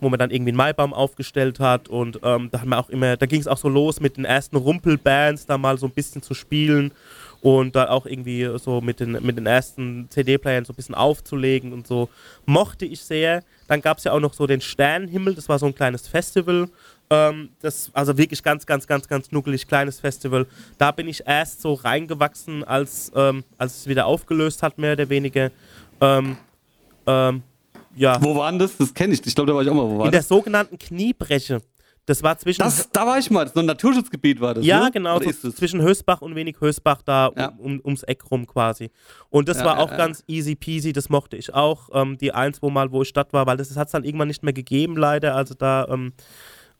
[0.00, 1.88] wo man dann irgendwie einen Maibaum aufgestellt hat.
[1.88, 4.24] Und ähm, da hat man auch immer, da ging es auch so los mit den
[4.24, 6.92] ersten Rumpelbands, da mal so ein bisschen zu spielen
[7.40, 11.72] und da auch irgendwie so mit den, mit den ersten CD-Playern so ein bisschen aufzulegen
[11.72, 12.08] und so.
[12.46, 13.42] Mochte ich sehr.
[13.66, 16.68] Dann gab es ja auch noch so den Sternenhimmel, das war so ein kleines Festival.
[17.12, 20.46] Ähm, das, also wirklich ganz, ganz, ganz, ganz nuckelig kleines Festival.
[20.78, 25.08] Da bin ich erst so reingewachsen, als, ähm, als es wieder aufgelöst hat, mehr oder
[25.10, 25.50] weniger.
[26.00, 26.36] Ähm,
[27.06, 27.42] ähm,
[27.94, 28.16] ja.
[28.22, 28.76] Wo war denn das?
[28.78, 29.26] Das kenne ich.
[29.26, 29.84] Ich glaube, da war ich auch mal.
[29.88, 30.28] Wo war In der das?
[30.28, 31.60] sogenannten Kniebreche.
[32.06, 32.62] Das war zwischen.
[32.62, 32.90] das?
[32.90, 33.40] Da war ich mal.
[33.42, 34.64] Das ist so ein Naturschutzgebiet war das.
[34.64, 34.90] ja, ne?
[34.90, 37.52] genau, so zwischen Hösbach und wenig Hösbach da Ja.
[37.58, 38.90] um, ums Eck rum quasi.
[39.30, 41.90] Und das Ja, war ja, auch ganz easy peasy, das mochte ich auch.
[41.92, 44.28] Ähm, die ein, zwei Mal, wo ich Stadt war, weil das hat es dann irgendwann
[44.28, 45.36] nicht mehr gegeben, leider.
[45.36, 46.12] Also da, ähm,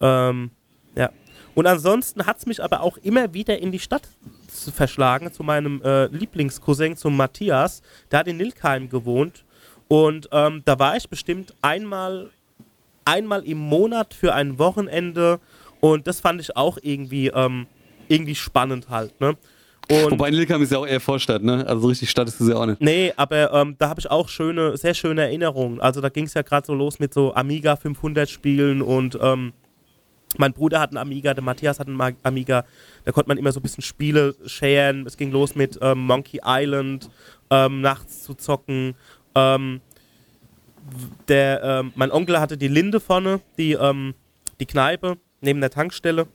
[0.01, 0.51] ähm,
[0.97, 1.11] ja.
[1.55, 4.09] Und ansonsten hat es mich aber auch immer wieder in die Stadt
[4.49, 7.83] verschlagen, zu meinem äh, Lieblingscousin, zum Matthias.
[8.11, 9.45] Der hat in Nilkheim gewohnt.
[9.89, 12.31] Und ähm, da war ich bestimmt einmal,
[13.05, 15.41] einmal im Monat für ein Wochenende.
[15.81, 17.67] Und das fand ich auch irgendwie, ähm,
[18.09, 19.21] irgendwie spannend halt.
[19.21, 19.37] Ne?
[19.91, 21.67] Und Wobei Lilkam ist ja auch eher Vorstadt, ne?
[21.67, 22.81] Also so richtig Stadt ist es ja auch nicht.
[22.81, 25.81] Nee, aber ähm, da habe ich auch schöne, sehr schöne Erinnerungen.
[25.81, 29.53] Also da ging es ja gerade so los mit so Amiga 500 Spielen und ähm,
[30.39, 32.65] mein Bruder hat einen Amiga, der Matthias hat einen Amiga.
[33.05, 35.07] Da konnte man immer so ein bisschen Spiele sharen.
[35.07, 37.11] Es ging los mit ähm, Monkey Island,
[37.51, 38.95] ähm, nachts zu zocken.
[39.35, 39.81] Ähm,
[41.29, 44.15] der, ähm, mein Onkel hatte die Linde vorne, die, ähm,
[44.61, 46.27] die Kneipe neben der Tankstelle.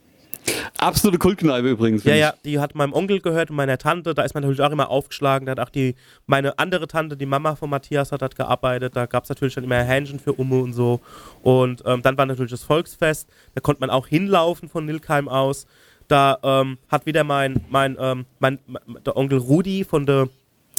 [0.78, 2.04] Absolute Kultkneipe übrigens.
[2.04, 4.14] Ja, find ja, die hat meinem Onkel gehört und meiner Tante.
[4.14, 5.46] Da ist man natürlich auch immer aufgeschlagen.
[5.46, 5.96] Da hat auch die,
[6.26, 8.96] meine andere Tante, die Mama von Matthias, hat dort gearbeitet.
[8.96, 11.02] Da gab es natürlich dann immer Hähnchen für Umme und so.
[11.42, 13.28] Und ähm, dann war natürlich das Volksfest.
[13.56, 15.66] Da konnte man auch hinlaufen von Nilkheim aus.
[16.08, 20.30] Da ähm, hat wieder mein, mein, ähm, mein, mein der Onkel Rudi von der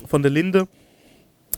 [0.07, 0.69] von der Linde,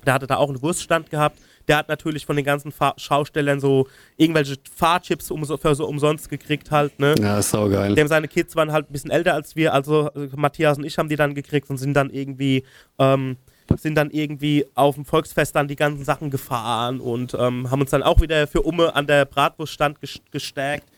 [0.07, 1.39] der hatte da auch einen Wurststand gehabt.
[1.69, 3.87] Der hat natürlich von den ganzen Fa Schaustellern so
[4.17, 7.15] irgendwelche Fahrchips um, für so umsonst gekriegt halt, ne?
[7.21, 7.95] Ja, ist saugeil.
[7.95, 10.99] Dem seine Kids waren halt ein bisschen älter als wir, also äh, Matthias und ich
[10.99, 12.65] haben die dann gekriegt und sind dann irgendwie,
[12.99, 13.37] ähm,
[13.77, 17.91] sind dann irgendwie auf dem Volksfest dann die ganzen Sachen gefahren und ähm, haben uns
[17.91, 20.89] dann auch wieder für Umme an der Bratwurststand ges- gestärkt.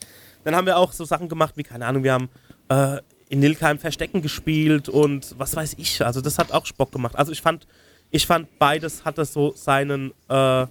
[0.45, 2.29] Dann haben wir auch so Sachen gemacht wie, keine Ahnung, wir haben
[2.69, 7.17] äh, in Nilkheim Verstecken gespielt und was weiß ich, also das hat auch Spock gemacht.
[7.17, 7.67] Also ich fand,
[8.13, 10.67] ich fand beides hatte so seinen, äh,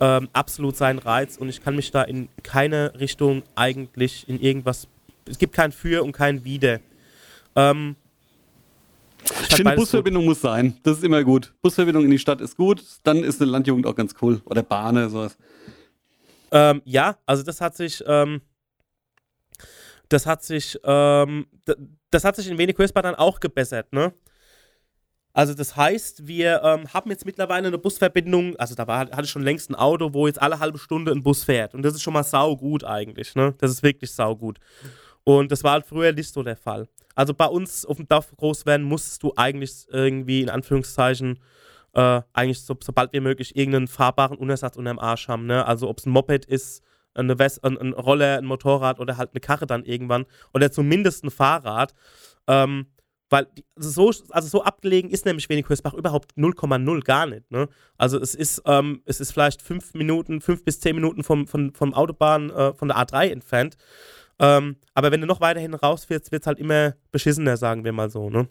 [0.00, 4.88] ähm, absolut seinen Reiz und ich kann mich da in keine Richtung eigentlich in irgendwas.
[5.26, 6.78] Es gibt kein Für und kein Wider.
[7.56, 7.96] Ähm,
[9.24, 10.78] Ich fand finde, Busverbindung muss sein.
[10.84, 11.52] Das ist immer gut.
[11.60, 12.82] Busverbindung in die Stadt ist gut.
[13.02, 14.40] Dann ist eine Landjugend auch ganz cool.
[14.44, 15.36] Oder Bahne, sowas.
[16.52, 18.40] Ähm, ja, also das hat sich, ähm,
[20.08, 21.46] das hat sich, ähm,
[22.10, 24.14] das hat sich in wenig Höchstbad dann auch gebessert, ne?
[25.32, 29.30] Also das heißt, wir ähm, haben jetzt mittlerweile eine Busverbindung, also da war, hatte ich
[29.30, 31.74] schon längst ein Auto, wo jetzt alle halbe Stunde ein Bus fährt.
[31.74, 33.54] Und das ist schon mal saugut eigentlich, ne?
[33.58, 34.58] Das ist wirklich saugut.
[35.24, 36.88] Und das war halt früher nicht so der Fall.
[37.14, 41.38] Also bei uns auf dem Dorf groß werden, musstest du eigentlich irgendwie in Anführungszeichen
[41.94, 45.46] äh, eigentlich so, sobald wie möglich irgendeinen fahrbaren Untersatz unterm Arsch haben.
[45.46, 45.66] Ne?
[45.66, 46.82] Also ob es ein Moped ist,
[47.14, 51.24] eine West ein, ein Roller, ein Motorrad oder halt eine Karre dann irgendwann oder zumindest
[51.24, 51.94] ein Fahrrad.
[52.46, 52.86] Ähm,
[53.30, 57.50] weil die, also, so, also so abgelegen ist nämlich Wenigkürsbach überhaupt 0,0 gar nicht.
[57.50, 57.68] Ne?
[57.96, 61.74] Also es ist, ähm, es ist vielleicht fünf Minuten, fünf bis zehn Minuten vom, vom,
[61.74, 63.76] vom Autobahn, äh, von der A3 entfernt.
[64.38, 68.10] Ähm, aber wenn du noch weiterhin rausfährst, wird es halt immer beschissener, sagen wir mal
[68.10, 68.30] so.
[68.30, 68.48] Ne?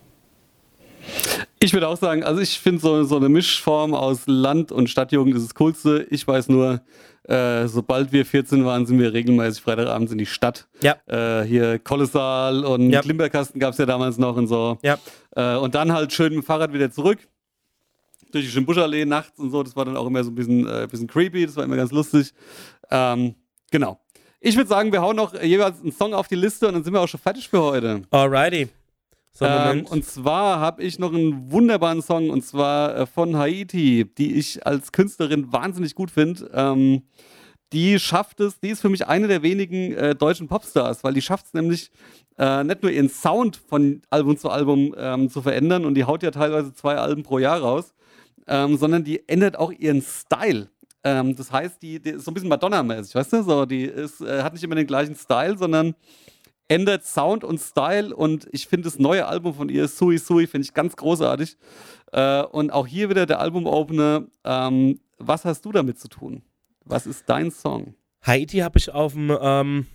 [1.60, 5.36] Ich würde auch sagen, also ich finde so, so eine Mischform aus Land- und Stadtjugend
[5.36, 6.05] ist das Coolste.
[6.12, 6.82] Ich weiß nur,
[7.24, 10.68] äh, sobald wir 14 waren, sind wir regelmäßig Freitagabends in die Stadt.
[10.82, 10.95] Ja.
[11.08, 13.01] Äh, hier Kolossal und Ja.
[13.01, 14.78] Klimperkasten gab es ja damals noch und so.
[14.84, 14.97] Ja.
[15.36, 17.20] Äh, und dann halt schön mit dem Fahrrad wieder zurück.
[18.32, 19.64] Durch die Schimbuschallee nachts und so.
[19.64, 21.45] Das war dann auch immer so ein bisschen, äh, bisschen creepy.
[21.45, 22.34] Das war immer ganz lustig.
[22.91, 23.36] Ähm,
[23.72, 23.99] genau.
[24.39, 26.93] Ich würde sagen, wir hauen noch jeweils einen Song auf die Liste und dann sind
[26.93, 28.03] wir auch schon fertig für heute.
[28.12, 28.70] Alrighty.
[29.42, 34.36] Ähm, und zwar habe ich noch einen wunderbaren Song und zwar äh, von Haiti, die
[34.36, 36.50] ich als Künstlerin wahnsinnig gut finde.
[36.54, 37.04] Ähm,
[37.74, 41.22] die schafft es, die ist für mich eine der wenigen äh, deutschen Popstars, weil die
[41.22, 41.92] schafft es nämlich
[42.38, 46.24] äh, nicht nur ihren Sound von Album zu Album ähm, zu verändern und die haut
[46.24, 47.94] ja teilweise zwei Alben pro Jahr raus,
[48.48, 50.70] ähm, sondern die ändert auch ihren Style.
[51.04, 53.44] Ähm, das heißt, die, die ist so ein bisschen Madonna-mäßig, weißt du?
[53.44, 55.94] So, die ist, äh, hat nicht immer den gleichen Style, sondern
[56.68, 60.65] ändert Sound und Style und ich finde das neue Album von ihr, Sui Sui, finde
[60.65, 61.57] ich ganz großartig.
[62.11, 64.26] Äh, und auch hier wieder der Album-Opener.
[64.43, 66.43] Ähm, was hast du damit zu tun?
[66.86, 67.95] Was ist dein Song?
[68.22, 69.88] Haiti habe ich auf dem ähm,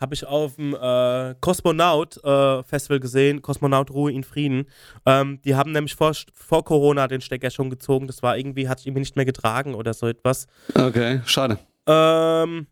[0.00, 4.66] habe ich auf dem äh, Kosmonaut äh, Festival gesehen, Kosmonaut Ruhe in Frieden.
[5.06, 8.06] Ähm, die haben nämlich vor, vor Corona den Stecker schon gezogen.
[8.06, 10.46] Das war irgendwie, hat sich irgendwie nicht mehr getragen oder so etwas.
[10.74, 11.58] Okay, schade.
[11.86, 12.66] Ähm,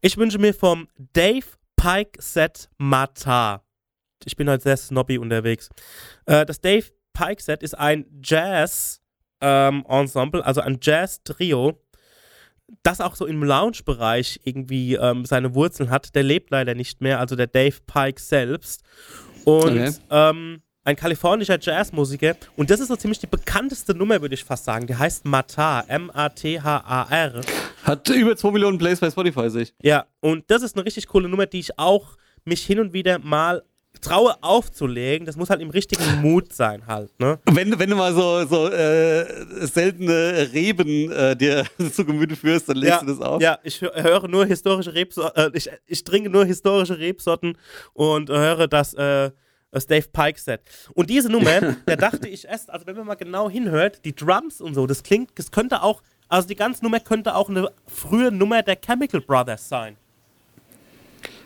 [0.00, 1.46] ich wünsche mir vom Dave
[1.82, 3.64] Pike Set Mata.
[4.24, 5.68] Ich bin heute sehr snobby unterwegs.
[6.26, 11.82] Äh, das Dave Pike Set ist ein Jazz-Ensemble, also ein Jazz-Trio,
[12.84, 16.14] das auch so im Lounge-Bereich irgendwie ähm, seine Wurzeln hat.
[16.14, 18.84] Der lebt leider nicht mehr, also der Dave Pike selbst.
[19.44, 19.92] Und Okay.
[20.10, 22.36] ähm, ein kalifornischer Jazzmusiker.
[22.56, 24.86] Und das ist so ziemlich die bekannteste Nummer, würde ich fast sagen.
[24.86, 27.40] Die heißt Matar, M-A-T-H-A-R.
[27.84, 29.74] Hat über 2 Millionen Plays bei Spotify, sehe ich.
[29.82, 33.18] Ja, und das ist eine richtig coole Nummer, die ich auch mich hin und wieder
[33.18, 33.62] mal
[34.00, 35.26] traue aufzulegen.
[35.26, 37.38] Das muss halt im richtigen Mut sein halt, ne?
[37.44, 39.26] Wenn, wenn du mal so, so äh,
[39.66, 43.40] seltene Reben äh, dir zu Gemüte führst, dann legst ja, du das auf.
[43.42, 47.56] Ja, ich hö- höre nur historische Rebsorten, äh, ich, ich trinke nur historische Rebsorten
[47.92, 49.30] und höre das, äh,
[49.72, 50.60] das Dave Pike Set.
[50.94, 54.60] Und diese Nummer, da dachte ich erst, also wenn man mal genau hinhört, die Drums
[54.60, 58.30] und so, das klingt, das könnte auch, also die ganze Nummer könnte auch eine frühe
[58.30, 59.96] Nummer der Chemical Brothers sein.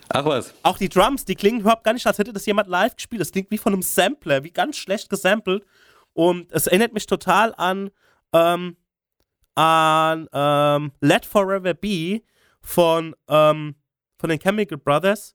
[0.08, 0.54] Ach was.
[0.62, 3.20] Auch die Drums, die klingen überhaupt gar nicht, als hätte das jemand live gespielt.
[3.20, 5.64] Das klingt wie von einem Sampler, wie ganz schlecht gesampelt.
[6.12, 7.90] Und es erinnert mich total an,
[8.32, 8.76] ähm,
[9.54, 12.22] an ähm, Let Forever Be
[12.60, 13.74] von, ähm,
[14.18, 15.34] von den Chemical Brothers.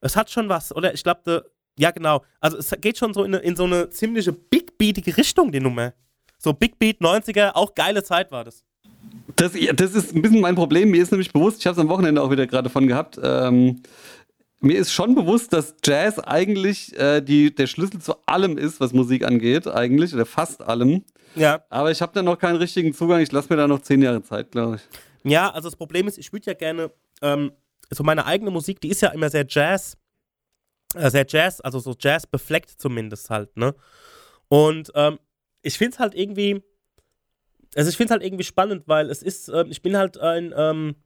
[0.00, 0.94] Es hat schon was, oder?
[0.94, 2.22] Ich glaube, ja genau.
[2.40, 5.94] Also es geht schon so in, in so eine ziemliche Big Beatige Richtung, die Nummer.
[6.38, 8.64] So Big Beat 90er, auch geile Zeit war das.
[9.36, 10.90] Das, das ist ein bisschen mein Problem.
[10.90, 13.82] Mir ist nämlich bewusst, ich habe es am Wochenende auch wieder gerade davon gehabt, ähm,
[14.62, 18.92] mir ist schon bewusst, dass Jazz eigentlich äh, die, der Schlüssel zu allem ist, was
[18.92, 21.04] Musik angeht, eigentlich, oder fast allem.
[21.34, 21.64] Ja.
[21.68, 23.20] Aber ich habe da noch keinen richtigen Zugang.
[23.20, 25.30] Ich lasse mir da noch zehn Jahre Zeit, glaube ich.
[25.30, 26.90] Ja, also das Problem ist, ich würde ja gerne,
[27.22, 27.52] ähm,
[27.90, 29.96] so meine eigene Musik, die ist ja immer sehr Jazz,
[30.94, 33.74] sehr Jazz, also so Jazz befleckt zumindest halt, ne?
[34.48, 35.18] Und ähm,
[35.62, 36.62] ich finde es halt irgendwie,
[37.74, 40.52] also ich finde es halt irgendwie spannend, weil es ist, ähm, ich bin halt ein,
[40.56, 40.96] ähm,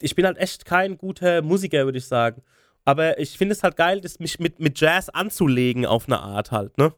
[0.00, 2.42] ich bin halt echt kein guter Musiker, würde ich sagen.
[2.84, 6.52] Aber ich finde es halt geil, das mich mit, mit Jazz anzulegen auf eine Art
[6.52, 6.94] halt, ne?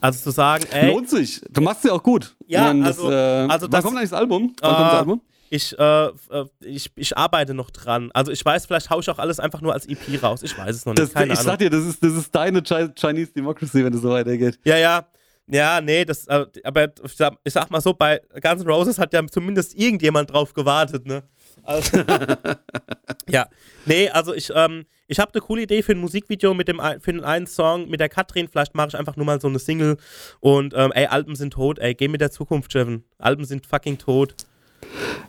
[0.00, 1.40] Also zu sagen, ey, Lohnt sich.
[1.50, 2.36] Du machst ja auch gut.
[2.46, 4.54] Ja, meine, das, also- äh, also wann das- kommt eigentlich das Album?
[4.60, 5.22] Wann Äh, kommt das Album?
[5.50, 6.10] Ich, äh, äh,
[6.60, 8.10] ich, ich arbeite noch dran.
[8.12, 10.42] Also ich weiß, vielleicht haue ich auch alles einfach nur als EP raus.
[10.42, 11.02] Ich weiß es noch nicht.
[11.04, 11.52] Das, Keine ich Ahnung.
[11.52, 14.58] sag dir, das ist, das ist deine Chi- Chinese Democracy, wenn es so weitergeht.
[14.64, 15.06] Ja, ja.
[15.46, 18.98] Ja, nee, das, äh, aber ich sag, ich sag mal so, bei Guns N' Roses
[18.98, 21.22] hat ja zumindest irgendjemand drauf gewartet, ne?
[21.62, 21.98] Also,
[23.28, 23.46] ja.
[23.84, 27.12] Nee, also ich, ähm, ich habe eine coole Idee für ein Musikvideo mit dem für
[27.12, 28.48] den einen Song mit der Katrin.
[28.48, 29.98] Vielleicht mache ich einfach nur mal so eine Single.
[30.40, 33.04] Und ähm, ey, Alben sind tot, ey, geh mit der Zukunft, Jevin.
[33.18, 34.34] Alben sind fucking tot.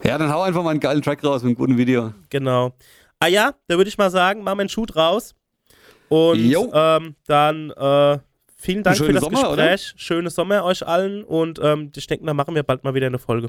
[0.04, 2.14] Ja, dann hau einfach mal einen geilen Track raus mit einem guten Video.
[2.30, 2.74] Genau.
[3.20, 5.36] Ah ja, da würde ich mal sagen, machen wir einen Shoot raus.
[6.10, 6.40] Und
[6.74, 8.20] ähm, dann äh,
[8.56, 9.94] vielen Dank für das Sommer, Gespräch.
[9.96, 13.20] Schönes Sommer euch allen und ähm, ich denke, dann machen wir bald mal wieder eine
[13.20, 13.48] Folge.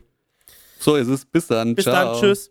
[0.79, 1.25] So ist es.
[1.25, 1.75] Bis dann.
[1.75, 2.13] Bis Ciao.
[2.13, 2.51] dann, tschüss.